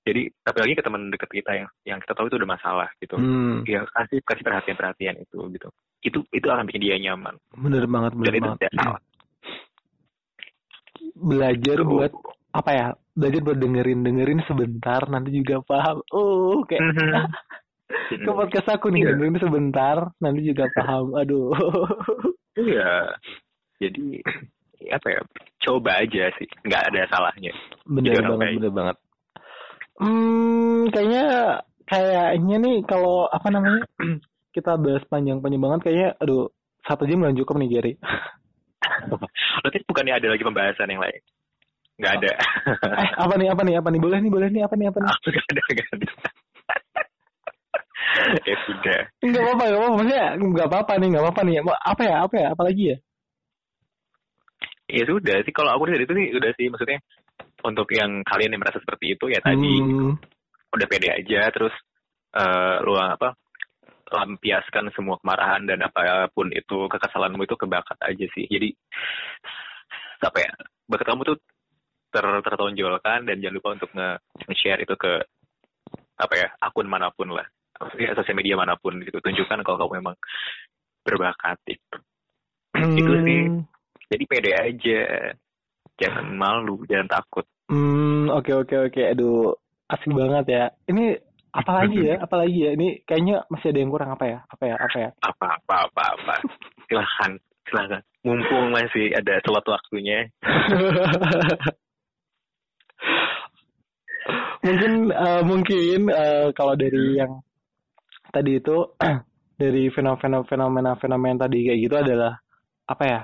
Jadi 0.00 0.32
apalagi 0.48 0.72
ke 0.72 0.82
teman 0.82 1.12
dekat 1.12 1.28
kita 1.28 1.50
yang 1.60 1.68
yang 1.84 1.98
kita 2.00 2.16
tahu 2.16 2.32
itu 2.32 2.40
udah 2.40 2.50
masalah 2.56 2.88
gitu. 2.98 3.20
Hmm. 3.20 3.60
Ya 3.68 3.84
kasih 3.84 4.24
kasih 4.24 4.42
perhatian 4.42 4.76
perhatian 4.80 5.16
itu 5.20 5.38
gitu. 5.52 5.68
Itu 6.00 6.18
itu 6.32 6.46
akan 6.48 6.64
bikin 6.64 6.80
dia 6.80 6.96
nyaman. 6.96 7.36
Bener 7.52 7.84
banget 7.84 8.16
dan 8.16 8.20
bener 8.24 8.34
itu 8.34 8.42
banget. 8.48 8.58
tidak 8.64 8.72
salah. 8.80 9.00
Belajar 11.16 11.78
buat 11.84 12.12
apa 12.50 12.70
ya 12.72 12.86
belajar 13.14 13.40
buat 13.44 13.58
dengerin 13.60 14.00
dengerin 14.02 14.40
sebentar 14.48 15.04
nanti 15.06 15.30
juga 15.36 15.60
paham. 15.62 16.00
Oh 16.10 16.64
kayak 16.64 16.80
Mhm. 16.80 17.12
ke 18.24 18.30
podcast 18.30 18.68
aku 18.72 18.88
nih 18.90 19.04
Iya. 19.04 19.08
dengerin 19.14 19.36
sebentar 19.38 19.96
nanti 20.16 20.40
juga 20.48 20.64
paham. 20.72 21.12
Aduh. 21.14 21.52
Iya. 22.56 23.14
Jadi 23.78 24.24
apa 24.88 25.06
ya 25.12 25.20
coba 25.68 26.00
aja 26.00 26.32
sih. 26.40 26.48
Nggak 26.64 26.82
ada 26.92 27.00
salahnya. 27.12 27.52
Bener 27.84 28.16
Jadi 28.16 28.24
banget 28.24 28.48
bener 28.56 28.72
banget. 28.72 28.96
Hmm 30.00 30.88
kayaknya 30.88 31.24
kayaknya 31.84 32.56
nih 32.64 32.76
kalau 32.88 33.28
apa 33.28 33.48
namanya 33.52 33.84
kita 34.56 34.80
bahas 34.80 35.04
panjang-panjang 35.12 35.60
banget 35.60 35.80
kayaknya 35.84 36.08
aduh 36.16 36.48
satu 36.88 37.04
jam 37.04 37.20
nggak 37.20 37.36
cukup 37.44 37.60
nih 37.60 37.68
Gary 37.76 37.92
berarti 39.60 39.78
bukannya 39.84 40.14
ada 40.16 40.28
lagi 40.32 40.42
pembahasan 40.42 40.88
yang 40.88 41.04
lain? 41.04 41.20
Nggak 42.00 42.12
ada. 42.16 42.32
Eh 42.96 43.10
apa 43.12 43.34
nih 43.36 43.48
apa 43.52 43.62
nih 43.62 43.74
apa 43.76 43.88
nih? 43.92 44.00
Boleh 44.00 44.18
nih 44.24 44.32
boleh 44.32 44.48
nih 44.48 44.62
apa 44.64 44.74
nih 44.74 44.86
apa 44.88 44.98
nih? 45.04 45.10
Nggak 45.28 45.46
ada 45.52 45.62
nggak 45.68 45.90
ada. 45.92 46.10
Ya 48.44 48.56
sudah. 48.66 49.00
Nggak 49.22 49.42
apa-apa 49.44 49.64
nggak 49.64 49.80
apa-apa. 49.80 49.96
Maksudnya 49.96 50.26
nggak 50.40 50.68
apa-apa 50.68 50.92
nih 50.98 51.08
nggak 51.12 51.24
apa-apa 51.24 51.42
nih. 51.46 51.54
Apa 51.62 52.02
ya 52.04 52.14
apa 52.24 52.34
ya? 52.36 52.46
Apalagi 52.52 52.82
ya 52.90 52.96
ya 54.90 55.04
sudah 55.06 55.36
sih 55.46 55.54
kalau 55.54 55.70
aku 55.74 55.88
dari 55.88 56.04
itu 56.04 56.14
sih 56.14 56.26
udah 56.34 56.50
sih 56.58 56.66
maksudnya 56.68 56.98
untuk 57.64 57.88
yang 57.92 58.24
kalian 58.26 58.56
yang 58.56 58.62
merasa 58.62 58.82
seperti 58.82 59.14
itu 59.14 59.30
ya 59.30 59.40
tadi. 59.40 59.74
Hmm, 59.80 60.16
udah 60.70 60.86
pede 60.86 61.08
aja 61.10 61.50
terus 61.50 61.74
eh 62.30 62.76
lu 62.86 62.94
apa 62.94 63.34
lampiaskan 64.10 64.90
semua 64.94 65.18
kemarahan 65.22 65.66
dan 65.70 65.86
apa 65.86 66.26
pun 66.34 66.50
itu 66.50 66.90
kekesalanmu 66.90 67.46
itu 67.46 67.54
ke 67.54 67.66
bakat 67.66 67.98
aja 68.02 68.26
sih. 68.34 68.46
Jadi 68.50 68.74
apa 70.20 70.38
ya 70.42 70.52
bakat 70.90 71.06
kamu 71.06 71.22
tuh 71.26 71.38
ter 72.10 72.26
tertonjolkan 72.42 73.22
dan 73.22 73.38
jangan 73.38 73.56
lupa 73.56 73.68
untuk 73.78 73.90
nge- 73.94 74.20
nge-share 74.50 74.82
itu 74.82 74.94
ke 74.98 75.12
apa 76.18 76.34
ya 76.36 76.48
akun 76.58 76.90
mana 76.90 77.14
pun 77.14 77.30
lah. 77.30 77.46
Ya, 77.96 78.12
sosial 78.12 78.36
media 78.36 78.58
mana 78.60 78.76
pun 78.76 78.98
gitu. 79.00 79.22
Tunjukkan 79.24 79.64
kalau 79.64 79.78
kamu 79.80 80.04
memang 80.04 80.16
berbakat 81.00 81.56
itu 81.64 81.96
Itu 82.98 83.12
sih. 83.24 83.40
Jadi 84.10 84.24
pede 84.26 84.52
aja 84.52 85.00
jangan 85.96 86.26
malu 86.34 86.82
jangan 86.90 87.08
takut 87.08 87.46
Hmm, 87.70 88.26
oke 88.34 88.50
oke 88.66 88.90
oke. 88.90 89.02
Aduh, 89.14 89.54
asik 89.86 90.10
banget 90.10 90.44
ya. 90.50 90.64
Ini 90.90 91.14
apalagi 91.54 92.02
ya? 92.02 92.18
Apalagi 92.18 92.66
ya? 92.66 92.74
Ini 92.74 93.06
kayaknya 93.06 93.46
masih 93.46 93.70
ada 93.70 93.78
yang 93.78 93.94
kurang 93.94 94.10
apa 94.10 94.26
ya? 94.26 94.42
Apa 94.50 94.64
ya? 94.66 94.74
Apa 94.74 94.98
ya? 94.98 95.14
apa 95.22 95.46
apa 95.54 95.74
apa 95.86 96.02
apa 96.18 96.34
silahkan 96.90 97.38
silahkan 97.70 98.02
mumpung 98.26 98.74
masih 98.74 99.14
ada 99.14 99.38
slot 99.46 99.62
waktunya 99.70 100.26
mungkin 104.66 105.14
eh, 105.14 105.42
mungkin 105.46 106.10
eh, 106.10 106.50
kalau 106.52 106.74
dari 106.74 107.16
yang 107.16 107.38
tadi 108.34 108.58
itu 108.58 108.82
dari 109.62 109.86
fenomena 109.94 110.42
fenomena 110.44 110.98
fenomena 110.98 111.46
tadi 111.46 111.70
kayak 111.70 111.80
gitu 111.86 111.96
adalah 111.96 112.34
apa 112.90 113.04
ya? 113.06 113.20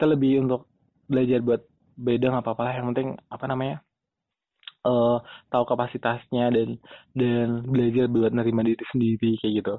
Kita 0.00 0.08
lebih 0.08 0.48
untuk 0.48 0.64
belajar 1.04 1.44
buat 1.44 1.60
beda 1.92 2.32
nggak 2.32 2.40
apa-apa 2.40 2.62
lah. 2.64 2.72
Yang 2.72 2.86
penting 2.96 3.08
apa 3.28 3.44
namanya? 3.44 3.76
eh 4.80 5.18
tahu 5.52 5.64
kapasitasnya 5.68 6.48
dan 6.56 6.80
dan 7.12 7.68
belajar 7.68 8.08
buat 8.08 8.32
nerima 8.32 8.64
diri 8.64 8.80
sendiri 8.88 9.36
kayak 9.36 9.54
gitu. 9.60 9.76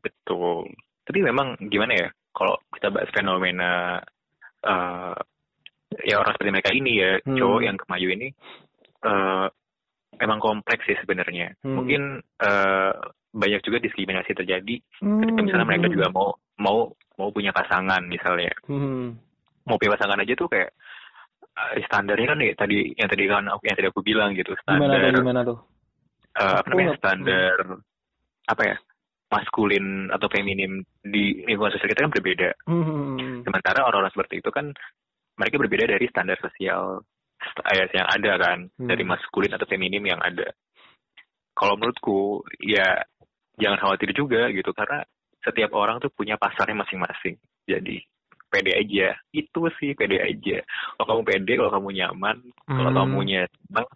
betul 0.00 0.64
tapi 1.04 1.20
memang 1.20 1.52
gimana 1.68 1.92
ya 1.92 2.08
kalau 2.32 2.56
kita 2.72 2.88
bahas 2.88 3.12
fenomena 3.12 4.00
eh 4.64 5.16
ya 6.00 6.16
orang 6.16 6.32
seperti 6.32 6.48
mereka 6.48 6.70
ini 6.72 6.92
ya 6.96 7.20
Hmm. 7.20 7.36
cowok 7.36 7.60
yang 7.60 7.76
kemayu 7.76 8.08
ini 8.08 8.28
eh 9.04 9.46
emang 10.16 10.40
kompleks 10.40 10.88
sih 10.88 10.96
sebenarnya 10.96 11.52
Hmm. 11.60 11.76
mungkin 11.76 12.02
eh 12.40 12.92
banyak 13.36 13.60
juga 13.68 13.84
diskriminasi 13.84 14.32
terjadi 14.32 14.80
Hmm. 15.04 15.20
ketika 15.20 15.40
misalnya 15.44 15.68
mereka 15.68 15.92
juga 15.92 16.08
mau 16.08 16.32
mau 16.56 16.88
mau 17.20 17.28
punya 17.28 17.52
pasangan 17.52 18.00
misalnya 18.08 18.48
Hmm. 18.64 19.12
Mau 19.66 19.76
pilih 19.76 19.94
pasangan 19.98 20.22
aja 20.22 20.34
tuh 20.34 20.48
kayak 20.48 20.70
eh, 21.56 21.82
standarnya 21.86 22.26
kan 22.32 22.38
ya 22.40 22.52
tadi 22.54 22.78
yang 22.94 23.08
tadi 23.10 23.24
kan 23.26 23.44
aku 23.50 23.62
yang 23.66 23.76
tadi 23.76 23.88
aku 23.90 24.00
bilang 24.02 24.30
gitu 24.32 24.54
Gimana 24.54 24.94
standar 24.94 25.00
tuh? 25.10 25.20
Gimana 25.20 25.40
tuh? 25.42 25.58
eh, 26.36 26.54
apa 26.60 26.66
namanya 26.70 26.94
standar 27.00 27.54
apa 28.46 28.62
ya 28.62 28.76
maskulin 29.26 29.86
atau 30.14 30.28
feminim 30.30 30.86
di 31.02 31.42
lingkungan 31.42 31.74
sosial 31.74 31.90
kita 31.90 32.06
kan 32.06 32.14
berbeda 32.14 32.50
Hmm. 32.70 33.42
sementara 33.42 33.82
orang-orang 33.82 34.14
seperti 34.14 34.38
itu 34.38 34.50
kan 34.54 34.70
mereka 35.34 35.58
berbeda 35.58 35.84
dari 35.90 36.06
standar 36.06 36.38
sosial 36.38 37.02
st- 37.42 37.66
yang 37.90 38.06
ada 38.06 38.32
kan 38.38 38.58
Hmm. 38.78 38.86
dari 38.86 39.02
maskulin 39.02 39.50
atau 39.50 39.66
feminim 39.66 40.02
yang 40.06 40.22
ada 40.22 40.46
kalau 41.58 41.74
menurutku 41.74 42.44
ya 42.62 43.02
jangan 43.56 43.80
khawatir 43.82 44.12
juga 44.14 44.46
gitu 44.52 44.70
karena 44.76 45.02
setiap 45.42 45.72
orang 45.74 45.98
tuh 45.98 46.12
punya 46.12 46.36
pasarnya 46.36 46.76
masing-masing 46.78 47.34
jadi 47.66 47.98
pede 48.48 48.72
aja 48.74 49.14
itu 49.34 49.60
sih 49.78 49.92
pede 49.92 50.18
aja 50.22 50.62
kalau 50.96 51.06
kamu 51.18 51.22
pede 51.26 51.52
kalau 51.58 51.70
kamu 51.74 51.88
nyaman 51.98 52.36
kalau 52.66 52.90
Hmm. 52.90 52.98
kamunya 53.02 53.40
senang 53.66 53.86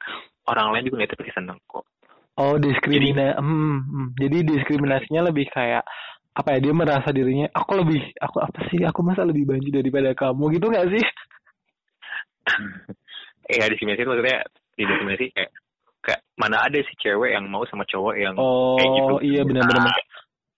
orang 0.46 0.66
lain 0.74 0.84
juga 0.86 0.94
ngeliatnya 1.00 1.18
pasti 1.20 1.34
seneng 1.34 1.58
kok 1.66 1.86
Oh, 2.40 2.56
diskriminasi. 2.56 3.36
Hmm, 3.36 3.84
hmm. 3.84 4.06
Jadi 4.16 4.38
diskriminasinya 4.48 5.28
lebih 5.28 5.52
kayak 5.52 5.84
apa 6.32 6.56
ya? 6.56 6.58
Dia 6.64 6.72
merasa 6.72 7.12
dirinya 7.12 7.52
aku 7.52 7.84
lebih 7.84 8.00
aku 8.16 8.40
apa 8.40 8.64
sih? 8.72 8.80
Aku 8.80 9.04
masa 9.04 9.28
lebih 9.28 9.44
banci 9.44 9.68
daripada 9.68 10.16
kamu 10.16 10.56
gitu 10.56 10.72
nggak 10.72 10.88
sih? 10.88 11.04
eh 13.44 13.60
diskriminasi 13.76 14.08
maksudnya 14.08 14.40
diskriminasi 14.72 15.26
kayak 15.36 15.52
kayak 16.00 16.20
mana 16.40 16.64
ada 16.64 16.80
sih 16.80 16.96
cewek 16.96 17.36
yang 17.36 17.44
mau 17.52 17.60
sama 17.68 17.84
cowok 17.84 18.14
yang 18.16 18.32
Oh, 18.40 18.80
kayak 18.80 18.88
gitu 18.96 19.14
iya 19.20 19.42
benar-benar. 19.44 19.84
Nah, 19.84 20.00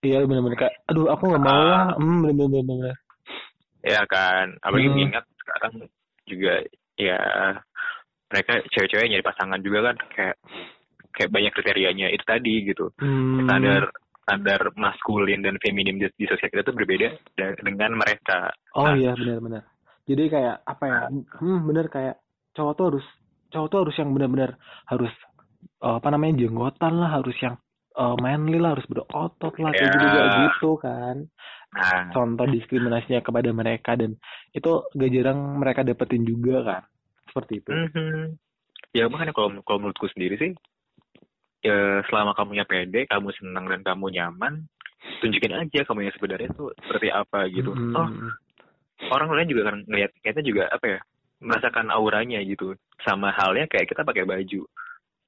Iya 0.03 0.19
benar-benar 0.27 0.57
kayak 0.59 0.75
aduh 0.87 1.07
aku 1.11 1.23
nggak 1.31 1.43
mau 1.43 1.63
lah. 1.67 1.95
Hmm, 1.99 2.19
benar-benar 2.23 2.63
benar. 2.63 2.95
Ya 3.83 4.01
kan 4.07 4.55
apalagi 4.63 4.87
Hmm. 4.87 4.95
mengingat 4.95 5.25
sekarang 5.43 5.73
juga 6.23 6.53
ya 6.95 7.19
mereka 8.31 8.53
cewek-cewek 8.73 9.11
nyari 9.11 9.25
pasangan 9.25 9.59
juga 9.61 9.79
kan 9.91 9.95
kayak 10.15 10.35
kayak 11.13 11.29
banyak 11.29 11.53
kriterianya 11.53 12.07
itu 12.09 12.23
tadi 12.25 12.53
gitu 12.65 12.89
Hmm. 12.97 13.45
standar 13.45 13.91
standar 14.23 14.61
maskulin 14.79 15.43
dan 15.43 15.59
feminim 15.59 15.99
di, 15.99 16.07
di 16.15 16.25
sosial 16.25 16.47
kita 16.47 16.63
tuh 16.63 16.73
berbeda 16.73 17.11
da- 17.35 17.59
dengan 17.59 17.99
mereka 17.99 18.49
Oh 18.73 18.87
Nah. 18.89 18.95
iya 18.97 19.13
benar-benar. 19.13 19.67
Jadi 20.03 20.23
kayak 20.27 20.55
apa 20.65 20.83
ya? 20.87 20.99
Hmm, 21.37 21.63
benar 21.63 21.87
kayak 21.87 22.15
cowok 22.55 22.73
tuh 22.73 22.85
harus 22.89 23.05
cowok 23.53 23.67
tuh 23.69 23.79
harus 23.85 23.95
yang 23.99 24.09
benar-benar 24.15 24.51
harus 24.89 25.13
eh, 25.83 25.95
apa 25.99 26.07
namanya 26.09 26.41
jenggotan 26.41 26.97
lah, 26.97 27.19
harus 27.21 27.35
yang 27.43 27.55
eh, 27.93 28.15
manly 28.17 28.57
lah, 28.57 28.73
harus 28.73 28.87
berotot 28.89 29.53
lah, 29.61 29.71
kayak 29.75 29.91
Ya. 29.91 30.01
gitu 30.01 30.19
gitu 30.41 30.69
kan. 30.81 31.15
Nah 31.73 32.13
Contoh 32.13 32.45
diskriminasinya 32.45 33.25
kepada 33.25 33.49
mereka 33.49 33.97
dan 33.97 34.13
itu 34.53 34.71
gak 34.93 35.11
jarang 35.11 35.57
mereka 35.57 35.81
dapetin 35.81 36.23
juga 36.23 36.61
kan. 36.61 36.83
Seperti 37.29 37.65
itu. 37.65 37.69
mhm. 37.73 38.37
ya 38.93 39.09
makanya 39.09 39.33
kalau 39.33 39.49
kalau 39.65 39.79
menurutku 39.81 40.05
sendiri 40.13 40.37
sih 40.37 40.53
ya 41.65 42.05
selama 42.11 42.37
kamunya 42.37 42.61
pede 42.67 43.09
kamu 43.09 43.33
senang 43.33 43.65
dan 43.65 43.81
kamu 43.81 44.13
nyaman 44.13 44.69
tunjukin 45.23 45.55
aja 45.55 45.81
kamu 45.87 46.05
yang 46.05 46.15
sebenarnya 46.19 46.49
tuh 46.53 46.69
seperti 46.77 47.09
apa 47.09 47.49
gitu 47.49 47.73
Hmm. 47.73 47.95
oh 47.97 48.09
orang 49.09 49.33
lain 49.33 49.49
juga 49.49 49.73
kan 49.73 49.81
ngelihat 49.89 50.11
kita 50.21 50.45
juga 50.45 50.69
apa 50.69 50.85
ya 50.85 50.99
merasakan 51.41 51.89
auranya 51.91 52.39
gitu 52.45 52.77
sama 53.01 53.33
halnya 53.35 53.65
kayak 53.67 53.89
kita 53.89 54.05
pakai 54.05 54.23
baju 54.23 54.63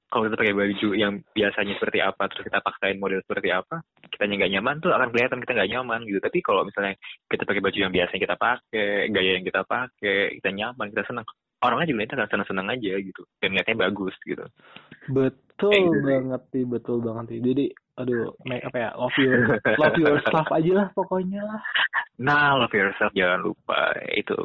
kalau 0.06 0.30
kita 0.30 0.38
pakai 0.38 0.54
baju 0.54 0.88
yang 0.94 1.12
biasanya 1.34 1.74
seperti 1.76 1.98
apa 1.98 2.22
terus 2.30 2.46
kita 2.46 2.62
paksain 2.62 2.98
model 3.02 3.20
seperti 3.26 3.50
apa 3.50 3.82
kita 4.06 4.22
nggak 4.30 4.52
nyaman 4.54 4.78
tuh 4.78 4.94
akan 4.94 5.10
kelihatan 5.10 5.38
kita 5.42 5.52
nggak 5.58 5.70
nyaman 5.76 6.00
gitu. 6.06 6.18
Tapi 6.22 6.38
kalau 6.40 6.62
misalnya 6.62 6.94
kita 7.26 7.42
pakai 7.42 7.62
baju 7.62 7.78
yang 7.78 7.92
biasanya 7.92 8.20
kita 8.22 8.36
pakai 8.38 8.88
gaya 9.10 9.30
yang 9.36 9.44
kita 9.44 9.60
pakai 9.66 10.18
kita 10.38 10.50
nyaman 10.54 10.86
kita 10.94 11.02
senang 11.10 11.26
orang 11.64 11.76
lain 11.82 11.90
juga 11.92 12.22
akan 12.22 12.30
senang-senang 12.30 12.66
aja 12.70 12.92
gitu. 13.02 13.22
Dan 13.42 13.58
lihatnya 13.58 13.76
bagus 13.90 14.14
gitu. 14.22 14.44
Betul 15.10 15.72
Kayak 15.72 15.84
gitu 15.88 16.00
banget 16.04 16.42
sih, 16.52 16.64
betul 16.68 16.96
banget 17.00 17.24
sih. 17.32 17.40
Jadi, 17.40 17.64
aduh, 17.96 18.28
make 18.44 18.64
apa 18.68 18.76
ya, 18.76 18.90
love 18.94 19.16
your, 19.16 19.40
love 19.82 19.96
yourself 19.96 20.48
aja 20.52 20.72
lah 20.84 20.88
pokoknya 20.92 21.40
lah. 21.42 21.60
nah 22.16 22.56
love 22.56 22.72
yourself 22.72 23.12
jangan 23.16 23.42
lupa 23.42 23.92
itu. 24.14 24.36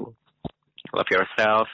Love 0.92 1.12
yourself 1.12 1.68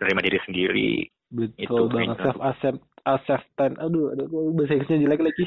terima 0.00 0.20
diri 0.20 0.40
sendiri 0.44 0.90
Betul 1.34 1.58
Itu 1.58 1.74
banget, 1.90 2.14
kayaknya. 2.14 2.22
self 2.22 2.38
accept, 2.40 2.80
acceptance. 3.02 3.76
Aduh, 3.82 4.14
aduh, 4.14 4.26
bahasa 4.54 4.78
Inggrisnya 4.78 5.02
jelek 5.02 5.20
lagi. 5.26 5.44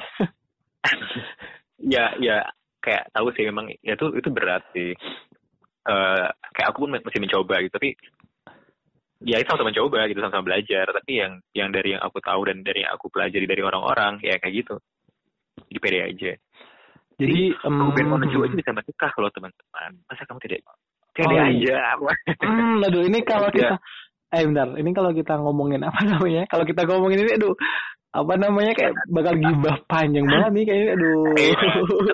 ya 1.77 2.11
ya 2.19 2.43
kayak 2.81 3.07
tahu 3.13 3.29
sih 3.35 3.43
memang 3.45 3.69
ya 3.83 3.93
itu 3.95 4.07
itu 4.15 4.29
berat 4.31 4.63
sih 4.73 4.93
Eh 5.87 6.27
kayak 6.51 6.67
aku 6.75 6.83
pun 6.83 6.99
masih 6.99 7.21
mencoba 7.23 7.63
gitu 7.63 7.71
tapi 7.79 7.95
ya 9.23 9.39
itu 9.39 9.47
sama-sama 9.47 9.71
mencoba 9.71 9.99
gitu 10.11 10.19
sama-sama 10.19 10.45
belajar 10.51 10.85
tapi 10.91 11.11
yang 11.23 11.39
yang 11.55 11.69
dari 11.71 11.95
yang 11.95 12.03
aku 12.03 12.19
tahu 12.19 12.43
dan 12.51 12.59
dari 12.59 12.83
yang 12.83 12.91
aku 12.91 13.07
pelajari 13.07 13.47
dari 13.47 13.63
orang-orang 13.63 14.19
ya 14.19 14.35
kayak 14.35 14.55
gitu 14.67 14.75
di 15.71 15.79
pede 15.79 15.99
aja 16.03 16.31
Jadi, 17.17 17.49
kamu 17.65 17.97
pengen 17.97 18.13
menuju 18.13 18.37
aja 18.45 18.55
bisa 18.55 18.71
menikah 18.75 19.09
loh 19.17 19.31
teman-teman 19.33 19.91
masa 20.05 20.23
kamu 20.27 20.39
tidak 20.43 20.59
pede 21.15 21.33
Oh, 21.33 21.33
iya. 21.33 21.43
aja 21.49 21.75
Hmm, 22.45 22.83
aduh 22.83 23.01
ini 23.07 23.19
kalau 23.25 23.49
Ya. 23.55 23.73
kita 23.73 23.75
eh 24.27 24.43
bentar, 24.43 24.67
ini 24.75 24.91
kalau 24.91 25.11
kita 25.15 25.33
ngomongin 25.39 25.81
apa 25.87 25.99
namanya? 26.11 26.43
Kalau 26.51 26.63
kita 26.67 26.83
ngomongin 26.83 27.23
ini 27.23 27.31
aduh 27.39 27.55
apa 28.17 28.33
namanya 28.39 28.73
kayak 28.73 28.93
bakal 29.11 29.33
gibah 29.37 29.77
panjang 29.85 30.25
banget 30.31 30.51
nih 30.55 30.65
kayaknya 30.65 30.91
aduh. 30.97 31.23
Iya. 31.37 31.59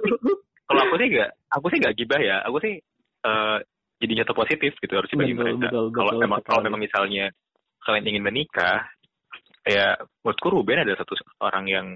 kalau 0.67 0.81
aku 0.89 0.95
sih 0.99 1.07
nggak 1.13 1.29
aku 1.53 1.65
sih 1.69 1.77
nggak 1.79 1.95
gibah 1.95 2.19
ya 2.19 2.37
aku 2.43 2.57
sih 2.63 2.73
eh 3.23 3.57
jadi 4.03 4.11
nyata 4.19 4.33
positif 4.35 4.75
gitu 4.83 4.93
harusnya 4.99 5.15
bagi 5.23 5.31
Betul, 5.37 5.47
mereka 5.47 5.67
kalau 5.95 6.11
memang 6.19 6.39
kalau 6.43 6.61
memang 6.65 6.81
misalnya 6.81 7.31
kalian 7.87 8.03
ingin 8.09 8.23
menikah 8.25 8.83
ya 9.63 9.95
menurutku 10.27 10.51
Ruben 10.51 10.83
adalah 10.83 10.99
satu 10.99 11.15
orang 11.39 11.65
yang 11.71 11.87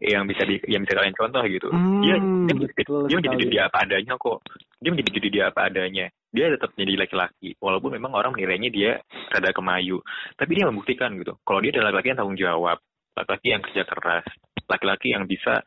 yang 0.00 0.24
bisa 0.24 0.42
di 0.48 0.56
yang 0.66 0.82
bisa 0.82 0.96
kalian 0.98 1.16
contoh 1.16 1.42
gitu. 1.46 1.68
Hmm, 1.68 2.00
dia 2.00 2.16
dia, 2.48 2.68
betul 2.72 3.06
dia 3.06 3.16
menjadi 3.20 3.36
diri 3.38 3.52
dia 3.52 3.62
apa 3.68 3.78
adanya 3.84 4.14
kok. 4.16 4.38
Dia 4.80 4.90
menjadi 4.90 5.10
diri 5.14 5.28
dia 5.28 5.44
apa 5.52 5.60
adanya. 5.68 6.06
Dia 6.32 6.44
tetap 6.48 6.70
menjadi 6.74 6.94
laki-laki 7.04 7.50
walaupun 7.60 7.90
memang 7.92 8.12
orang 8.16 8.32
menilainya 8.32 8.70
dia 8.72 8.90
rada 9.28 9.50
kemayu. 9.52 10.00
Tapi 10.34 10.50
dia 10.56 10.64
membuktikan 10.64 11.12
gitu 11.20 11.36
kalau 11.44 11.60
dia 11.60 11.70
adalah 11.76 11.92
laki-laki 11.92 12.08
yang 12.08 12.18
tanggung 12.18 12.40
jawab 12.40 12.78
laki-laki 13.12 13.46
yang 13.52 13.60
kerja 13.60 13.82
keras 13.84 14.24
laki-laki 14.64 15.12
yang 15.12 15.24
bisa 15.28 15.60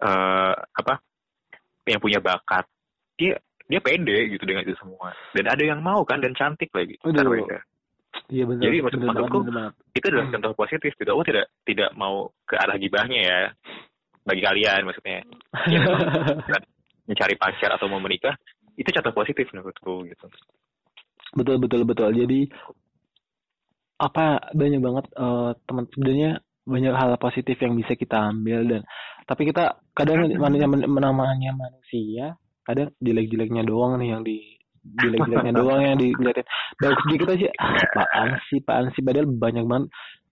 eh 0.00 0.54
apa 0.56 0.94
yang 1.84 2.00
punya 2.00 2.20
bakat. 2.20 2.64
Dia 3.18 3.36
dia 3.68 3.80
pede 3.84 4.32
gitu 4.32 4.44
dengan 4.48 4.64
itu 4.64 4.72
semua. 4.80 5.12
Dan 5.36 5.44
ada 5.44 5.60
yang 5.60 5.84
mau 5.84 6.00
kan 6.08 6.24
dan 6.24 6.32
cantik 6.32 6.72
lagi. 6.72 6.96
Aduh. 7.04 7.44
Iya 8.28 8.44
benar. 8.44 8.60
Jadi 8.60 8.76
maksud- 8.78 9.00
banget, 9.00 9.16
maksudku- 9.24 9.44
banget. 9.48 9.72
itu 9.96 10.06
adalah 10.06 10.24
Hmm. 10.28 10.34
contoh 10.36 10.52
positif 10.54 10.90
gitu 10.94 11.10
aku 11.10 11.24
tidak 11.24 11.46
tidak 11.64 11.90
mau 11.96 12.14
ke 12.44 12.54
arah 12.54 12.76
gibahnya 12.76 13.20
ya 13.20 13.38
bagi 14.22 14.42
kalian 14.44 14.80
maksudnya 14.84 15.24
memang 15.64 16.00
mencari 17.08 17.34
pacar 17.34 17.70
atau 17.72 17.88
mau 17.88 17.96
menikah 17.98 18.36
itu 18.76 18.88
contoh 18.92 19.12
positif 19.12 19.48
menurutku 19.50 20.04
gitu 20.04 20.26
betul 21.34 21.56
betul 21.56 21.82
betul. 21.82 22.08
Jadi 22.10 22.52
apa 23.98 24.26
banyak 24.52 24.78
banget 24.78 25.04
eh, 25.10 25.50
teman 25.64 25.84
sebenarnya 25.90 26.30
banyak 26.68 26.94
hal 26.94 27.10
positif 27.16 27.56
yang 27.58 27.74
bisa 27.74 27.96
kita 27.96 28.28
ambil 28.28 28.60
dan 28.62 28.82
tapi 29.24 29.48
kita 29.48 29.80
kadang 29.92 30.28
namanya 30.28 30.68
manusia 31.50 32.36
kadang 32.62 32.92
jelek-jeleknya 33.00 33.64
doang 33.64 33.96
nih 33.96 34.12
yang 34.12 34.20
di 34.20 34.57
jelek-jeleknya 34.84 35.52
doang 35.60 35.82
yang 35.82 35.96
dilihatin 35.96 36.46
bagus 36.78 37.04
dikit 37.10 37.28
aja 37.32 37.48
ah, 37.58 37.72
apaan 37.74 38.28
sih 38.48 38.58
apaan 38.60 38.86
sih? 38.92 39.02
Padahal 39.02 39.26
banyak 39.28 39.64
banget 39.64 39.88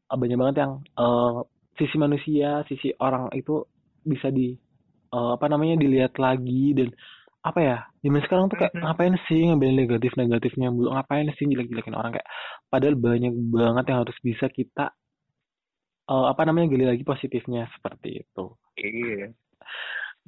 ah, 0.08 0.16
banyak 0.16 0.38
banget 0.38 0.56
yang 0.62 0.72
eh, 0.82 1.34
sisi 1.76 1.96
manusia 1.96 2.64
sisi 2.66 2.88
orang 2.98 3.28
itu 3.32 3.62
bisa 4.02 4.30
di 4.30 4.54
eh, 5.10 5.30
apa 5.34 5.46
namanya 5.46 5.76
dilihat 5.78 6.16
lagi 6.16 6.72
dan 6.72 6.88
apa 7.46 7.60
ya 7.62 7.78
zaman 8.02 8.22
sekarang 8.26 8.46
tuh 8.50 8.58
kayak 8.58 8.74
Mhm. 8.74 8.82
ngapain 8.82 9.14
sih 9.30 9.40
ngambil 9.46 9.70
negatif 9.70 10.12
negatifnya 10.18 10.68
mulu? 10.68 10.90
Ngapain 10.90 11.30
sih 11.38 11.46
jelek-jelekin 11.46 11.94
orang? 11.94 12.18
Kayak 12.18 12.28
padahal 12.66 12.96
banyak 12.98 13.32
banget 13.54 13.84
yang 13.86 13.98
harus 14.02 14.18
bisa 14.20 14.46
kita 14.50 14.90
eh, 16.06 16.26
apa 16.26 16.42
namanya 16.46 16.70
gali 16.70 16.86
lagi 16.86 17.02
positifnya 17.02 17.66
seperti 17.74 18.22
itu. 18.22 18.44
Iya. 18.78 19.30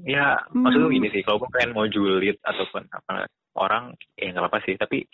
Ya 0.07 0.39
Hmm. 0.55 0.63
maksudku 0.63 0.95
gini 0.95 1.11
sih 1.11 1.23
kalau 1.27 1.43
pengen 1.51 1.75
mau 1.75 1.87
julid 1.91 2.39
ataupun 2.47 2.87
apa 2.87 3.27
orang 3.59 3.85
ya 4.15 4.31
nggak 4.31 4.45
apa-apa 4.47 4.65
sih. 4.65 4.75
Tapi 4.79 5.05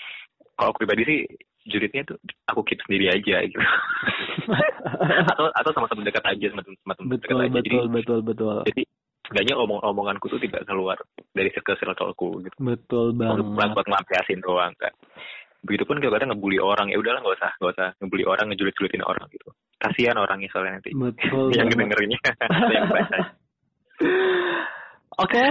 kalau 0.55 0.71
aku 0.71 0.85
pribadi 0.85 1.03
sih 1.09 1.19
julidnya 1.65 2.05
tuh 2.05 2.21
aku 2.45 2.61
keep 2.69 2.81
sendiri 2.85 3.09
aja 3.11 3.41
gitu. 3.45 3.59
Atau 5.33 5.49
atau 5.51 5.71
sama-sama 5.73 6.05
dekat 6.05 6.25
aja 6.29 6.47
sama 6.53 6.63
teman 6.63 6.95
teman 7.01 7.17
dekat 7.17 7.35
betul 7.35 7.39
aja. 7.41 7.59
Jadi 7.59 7.69
betul 7.73 7.87
betul 7.89 8.19
betul. 8.21 8.57
jadi 8.69 8.83
setidaknya 9.25 9.55
omong 9.57 9.81
omonganku 9.81 10.29
tuh 10.29 10.37
tidak 10.37 10.69
keluar 10.69 11.01
dari 11.33 11.49
circle 11.57 11.81
circleku 11.81 12.45
gitu. 12.45 12.57
Betul 12.61 13.17
untuk 13.17 13.57
buat 13.57 13.73
banget. 13.73 13.75
buat 13.81 13.87
ngelampiasin 13.89 14.41
doang 14.45 14.73
kan 14.77 14.93
begitupun 15.65 15.97
kalau 15.97 16.13
kadang 16.21 16.31
ngebully 16.37 16.61
orang 16.61 16.93
ya 16.93 17.01
udahlah 17.01 17.25
nggak 17.25 17.37
usah 17.41 17.51
nggak 17.57 17.73
usah 17.73 17.89
ngebully 18.05 18.25
orang 18.29 18.47
ngejulit 18.53 18.75
julitin 18.77 19.05
orang 19.05 19.27
gitu. 19.33 19.49
Kasihan 19.81 20.17
orangnya 20.21 20.49
soalnya 20.53 20.77
nanti. 20.79 20.93
Betul 20.93 21.49
yang 21.57 21.73
banget. 21.73 21.81
dengerinnya 21.81 22.19
yang 22.77 22.87
baca 22.93 23.19
Oke, 25.15 25.45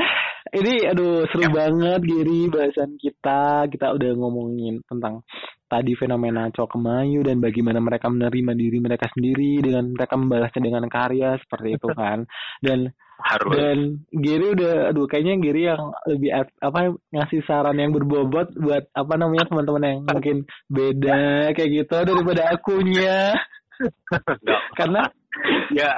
Ini 0.51 0.91
aduh 0.91 1.23
seru 1.31 1.47
banget 1.55 2.03
Giri 2.03 2.51
bahasan 2.51 2.99
kita. 2.99 3.71
Kita 3.71 3.95
udah 3.95 4.11
ngomongin 4.19 4.83
tentang 4.83 5.23
tadi 5.71 5.95
fenomena 5.95 6.51
cowok 6.51 6.75
kemayu 6.75 7.23
dan 7.23 7.39
bagaimana 7.39 7.79
mereka 7.79 8.11
menerima 8.11 8.51
diri 8.53 8.77
mereka 8.83 9.07
sendiri 9.15 9.63
dengan 9.63 9.95
mereka 9.95 10.19
membalasnya 10.19 10.61
dengan 10.61 10.83
karya 10.91 11.39
seperti 11.39 11.79
itu 11.79 11.87
kan. 11.99 12.27
Dan 12.59 12.91
Harus. 13.23 13.55
dan 13.55 13.77
Giri 14.11 14.51
udah 14.51 14.91
aduh 14.91 15.07
kayaknya 15.07 15.39
Giri 15.39 15.61
yang 15.63 15.95
lebih 16.11 16.29
apa 16.59 16.79
ngasih 17.13 17.39
saran 17.47 17.79
yang 17.79 17.95
berbobot 17.95 18.51
buat 18.59 18.83
apa 18.91 19.13
namanya 19.15 19.47
teman-teman 19.47 19.83
yang 19.87 19.99
mungkin 20.03 20.37
beda 20.67 21.55
kayak 21.55 21.71
gitu 21.71 21.95
daripada 22.03 22.51
akunya. 22.51 23.31
Karena 24.79 25.07
ya 25.79 25.89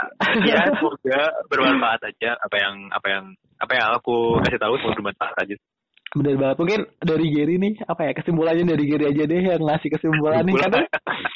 ya 0.48 0.60
semoga 0.80 1.20
bermanfaat 1.52 2.02
aja 2.08 2.40
apa 2.40 2.56
yang 2.56 2.76
apa 2.92 3.08
yang 3.12 3.26
apa 3.60 3.72
yang 3.76 3.88
aku 4.00 4.40
kasih 4.48 4.60
tahu 4.60 4.74
semoga 4.80 4.96
bermanfaat 5.00 5.36
aja 5.44 5.56
Bener 6.16 6.40
banget. 6.40 6.58
Mungkin 6.64 6.82
dari 7.04 7.26
Gary 7.28 7.56
nih, 7.60 7.74
apa 7.84 8.08
ya, 8.08 8.12
kesimpulannya 8.16 8.64
dari 8.64 8.84
Gary 8.88 9.06
aja 9.12 9.24
deh 9.28 9.42
yang 9.52 9.60
ngasih 9.68 9.90
kesimpulan 9.92 10.48
nih. 10.48 10.56
Karena 10.56 10.82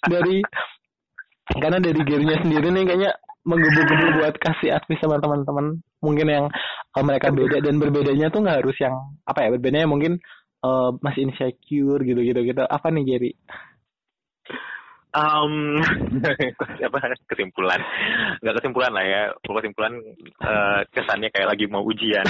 dari, 0.07 0.37
karena 1.51 1.77
dari 1.83 2.01
Gary-nya 2.07 2.37
sendiri 2.39 2.67
nih 2.71 2.83
kayaknya 2.87 3.11
menggebu-gebu 3.43 4.07
buat 4.23 4.35
kasih 4.39 4.79
advice 4.79 5.03
sama 5.03 5.19
teman-teman. 5.19 5.83
Mungkin 5.99 6.27
yang 6.31 6.45
eh, 6.95 7.03
mereka 7.03 7.27
beda 7.35 7.59
dan 7.59 7.75
berbedanya 7.75 8.31
tuh 8.31 8.39
nggak 8.39 8.63
harus 8.63 8.77
yang, 8.79 8.95
apa 9.27 9.39
ya, 9.43 9.47
berbedanya 9.51 9.87
mungkin 9.91 10.15
eh, 10.63 10.89
masih 11.03 11.27
insecure 11.27 11.99
gitu-gitu 12.07 12.39
gitu. 12.47 12.63
Apa 12.63 12.87
nih 12.87 13.03
Gary? 13.03 13.31
Um 15.09 15.53
apa? 16.89 16.99
Kesimpulan. 17.25 17.81
Nggak 18.41 18.55
kesimpulan 18.61 18.91
lah 18.93 19.05
ya. 19.05 19.21
Kesimpulan 19.41 19.93
eh, 20.41 20.79
kesannya 20.93 21.29
kayak 21.33 21.49
lagi 21.55 21.65
mau 21.65 21.81
ujian. 21.81 22.25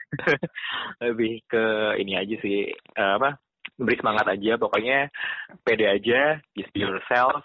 Lebih 1.04 1.32
ke 1.46 1.64
ini 2.02 2.18
aja 2.18 2.36
sih. 2.42 2.70
Eh, 2.74 3.12
apa? 3.18 3.38
Beri 3.76 3.96
semangat 3.98 4.26
aja. 4.26 4.58
Pokoknya 4.58 5.10
pede 5.62 5.86
aja. 5.86 6.40
Just 6.58 6.72
be 6.74 6.82
yourself. 6.82 7.44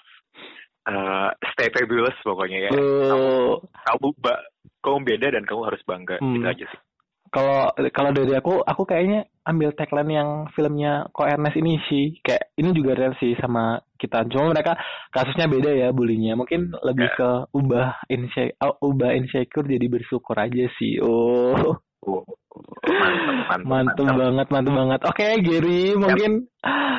Eh, 0.89 1.29
stay 1.53 1.69
fabulous 1.69 2.17
pokoknya 2.25 2.69
ya. 2.69 2.71
Tuh. 2.73 3.61
kamu 3.85 4.07
ba- 4.17 4.45
kamu 4.81 4.97
beda 5.05 5.27
dan 5.37 5.43
kamu 5.45 5.61
harus 5.69 5.81
bangga. 5.85 6.17
Hmm. 6.17 6.41
gitu 6.41 6.47
aja 6.49 6.65
sih 6.65 6.81
kalau 7.31 7.71
kalau 7.95 8.11
dari 8.11 8.35
aku 8.35 8.59
aku 8.59 8.83
kayaknya 8.83 9.23
ambil 9.47 9.71
tagline 9.73 10.11
yang 10.11 10.29
filmnya 10.51 11.07
Ko 11.15 11.23
Ernest 11.23 11.55
ini 11.57 11.79
sih. 11.87 12.19
Kayak 12.21 12.51
ini 12.59 12.69
juga 12.75 12.91
real 12.93 13.15
sih 13.17 13.33
sama 13.39 13.79
kita. 13.95 14.27
Cuma 14.27 14.51
mereka 14.51 14.75
kasusnya 15.09 15.47
beda 15.47 15.71
ya 15.71 15.87
bulinya. 15.95 16.35
Mungkin 16.35 16.75
lebih 16.83 17.07
Ya. 17.07 17.15
ke 17.15 17.29
ubah 17.55 17.87
insecure 18.11 18.75
ubah 18.83 19.11
insecure 19.15 19.65
jadi 19.65 19.85
bersyukur 19.87 20.35
aja 20.35 20.67
sih. 20.75 20.99
Oh. 20.99 21.79
Oh, 22.01 22.25
mantep, 23.61 23.63
mantep, 23.63 23.69
mantep 23.69 24.03
mantep. 24.03 24.17
banget 24.17 24.47
mantep 24.49 24.73
banget. 24.73 24.99
Oke 25.05 25.27
Gary 25.45 25.81
mungkin 25.95 26.31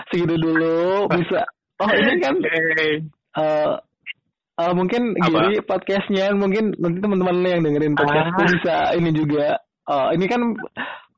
segitu 0.09 0.35
dulu. 0.39 1.11
Bisa. 1.11 1.43
Oh 1.83 1.91
ini 1.91 2.15
kan 2.23 2.35
eh 2.39 2.97
eh, 4.63 4.73
mungkin 4.73 5.03
Apa? 5.19 5.27
Gary 5.29 5.59
podcastnya 5.67 6.31
mungkin 6.39 6.71
nanti 6.79 6.99
teman-teman 7.03 7.37
yang 7.43 7.63
dengerin 7.67 7.99
podcastku 7.99 8.41
Ah. 8.41 8.49
bisa 8.55 8.77
ini 8.95 9.11
juga 9.11 9.59
eh, 9.89 10.09
ini 10.15 10.27
kan 10.27 10.41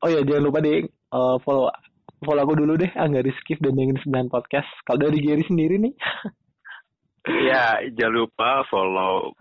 oh 0.01 0.09
ya 0.09 0.21
jangan 0.23 0.43
lupa 0.45 0.59
deh 0.61 0.81
eh, 0.87 1.35
follow 1.43 1.69
follow 2.21 2.41
aku 2.41 2.53
dulu 2.55 2.73
deh 2.75 2.89
nggak 2.89 3.25
di 3.25 3.33
skip 3.41 3.59
dan 3.59 3.75
dengerin 3.75 4.01
9 4.01 4.33
podcast 4.33 4.69
kalau 4.83 5.03
dari 5.03 5.19
Gary 5.19 5.43
sendiri 5.45 5.77
nih 5.77 5.93
Ya, 7.25 7.81
jangan 7.89 8.21
lupa 8.21 8.61
follow 8.69 9.33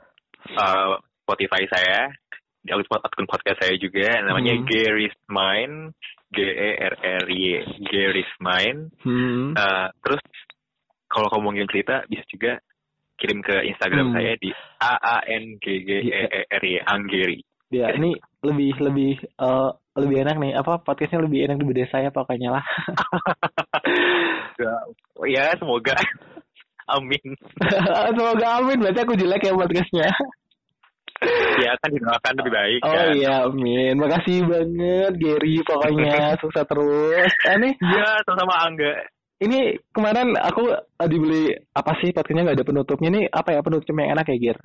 uh, 0.56 0.96
Spotify 1.20 1.68
saya, 1.68 2.08
di 2.64 2.72
akun 2.72 3.28
podcast 3.28 3.60
saya 3.60 3.76
juga, 3.76 4.08
namanya 4.24 4.56
Hmm. 4.56 4.64
Gary's 4.64 5.12
Mind, 5.28 5.92
G 6.32 6.38
E 6.48 6.70
R 6.80 6.96
R 6.96 7.24
Y, 7.28 7.60
Gary's 7.84 8.32
Mind. 8.40 8.88
hmm. 9.04 9.52
Uh, 9.52 9.92
terus 10.00 10.24
kalau 11.12 11.28
kamu 11.28 11.42
mau 11.44 11.52
ngirim 11.52 11.68
cerita, 11.68 12.08
bisa 12.08 12.24
juga 12.32 12.56
kirim 13.20 13.44
ke 13.44 13.52
Instagram 13.68 14.10
Hmm. 14.10 14.16
saya 14.16 14.32
di 14.40 14.48
A 14.80 14.92
A 14.96 15.16
N 15.28 15.60
G 15.60 15.84
G 15.84 15.90
E 16.08 16.22
E 16.24 16.40
R 16.48 16.64
Y, 16.64 16.74
Anggeri. 16.88 17.38
ya 17.68 17.92
ini 17.92 18.16
lebih 18.44 18.76
lebih 18.78 19.18
eh, 19.24 19.70
lebih 19.94 20.16
enak 20.22 20.36
nih 20.36 20.52
apa 20.54 20.78
podcastnya 20.78 21.22
lebih 21.22 21.46
enak 21.46 21.56
daripada 21.56 21.84
saya 21.88 22.08
pokoknya 22.10 22.50
lah 22.50 22.64
ya, 25.24 25.54
semoga. 25.56 25.96
Amin. 26.84 27.32
semoga 28.12 28.60
amin 28.60 28.76
berarti 28.76 29.00
aku 29.00 29.16
jelek 29.16 29.42
ya 29.42 29.56
podcastnya 29.56 30.08
Ya, 31.56 31.72
kan 31.80 31.88
didoakan 31.88 32.32
lebih 32.36 32.52
baik. 32.52 32.80
oh 32.84 32.92
kan? 32.92 33.06
iya 33.16 33.34
amin 33.48 33.94
makasih 33.96 34.44
banget 34.44 35.12
Gary 35.16 35.56
pokoknya 35.64 36.36
sukses 36.36 36.66
terus 36.68 37.32
eh, 37.48 37.56
nih 37.56 37.72
Iya, 37.80 38.20
sama-sama 38.28 38.54
Angga. 38.60 38.92
ini 39.40 39.72
kemarin 39.88 40.36
aku 40.36 40.68
eh, 40.76 41.08
dibeli 41.08 41.48
apa 41.72 41.96
sih 42.02 42.12
podcastnya 42.12 42.44
nggak 42.44 42.58
ada 42.60 42.66
penutupnya 42.66 43.08
nih 43.08 43.24
apa 43.32 43.48
ya 43.50 43.60
penutupnya 43.64 44.02
yang 44.04 44.12
enak 44.18 44.26
ya 44.28 44.36
Gir 44.36 44.58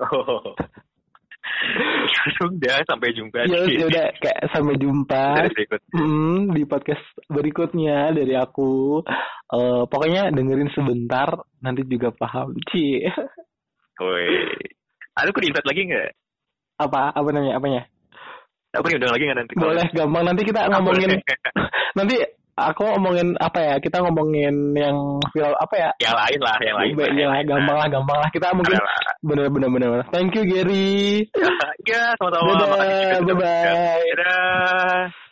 Oh. 0.00 0.56
Ya 2.10 2.24
sudah, 2.36 2.76
sampai 2.84 3.08
jumpa 3.12 3.46
ya 3.46 3.86
udah 3.86 4.06
kayak 4.18 4.40
sampai 4.50 4.74
jumpa. 4.76 5.22
Hmm, 5.92 6.50
di 6.50 6.62
podcast 6.64 7.02
berikutnya 7.26 8.10
dari 8.12 8.34
aku 8.34 9.00
Eh, 9.50 9.82
pokoknya 9.90 10.30
dengerin 10.30 10.70
sebentar 10.70 11.26
nanti 11.58 11.82
juga 11.82 12.14
paham 12.14 12.54
Ci 12.70 13.02
Woi. 13.98 14.46
Aku 15.18 15.38
di 15.42 15.50
invite 15.50 15.66
lagi 15.66 15.82
nggak? 15.86 16.10
apa 16.80 17.12
apa 17.12 17.28
namanya 17.28 17.58
apanya 17.58 17.82
Aku 18.72 18.86
diundang 18.86 19.10
lagi 19.10 19.26
nggak 19.26 19.38
nanti? 19.42 19.52
boleh 19.58 19.84
gampang 19.90 20.24
nanti 20.24 20.42
kita 20.46 20.60
Ah, 20.64 20.78
ngomongin 20.78 21.18
nanti 21.98 22.16
aku 22.68 22.82
ngomongin 22.84 23.32
apa 23.40 23.58
ya 23.58 23.74
kita 23.80 24.04
ngomongin 24.04 24.76
yang 24.76 24.96
viral 25.32 25.56
apa 25.56 25.74
ya 25.78 25.90
yang 26.04 26.16
lain 26.16 26.40
lah, 26.44 26.56
yang 26.60 26.76
lain. 26.76 26.92
Baik, 26.98 27.12
ya, 27.16 27.40
gampang 27.48 27.76
lah 27.80 27.88
gampang 27.88 28.18
lah 28.20 28.28
kita 28.28 28.52
mungkin 28.52 28.76
lah. 28.76 29.14
bener 29.24 29.46
bener 29.48 29.68
bener 29.72 30.02
thank 30.12 30.36
you 30.36 30.44
Gary 30.44 31.24
Ya, 31.90 32.14
sama-sama. 32.20 32.54
Dadah, 32.54 33.18
mendengarkan. 33.24 33.98
Dadah. 34.14 35.29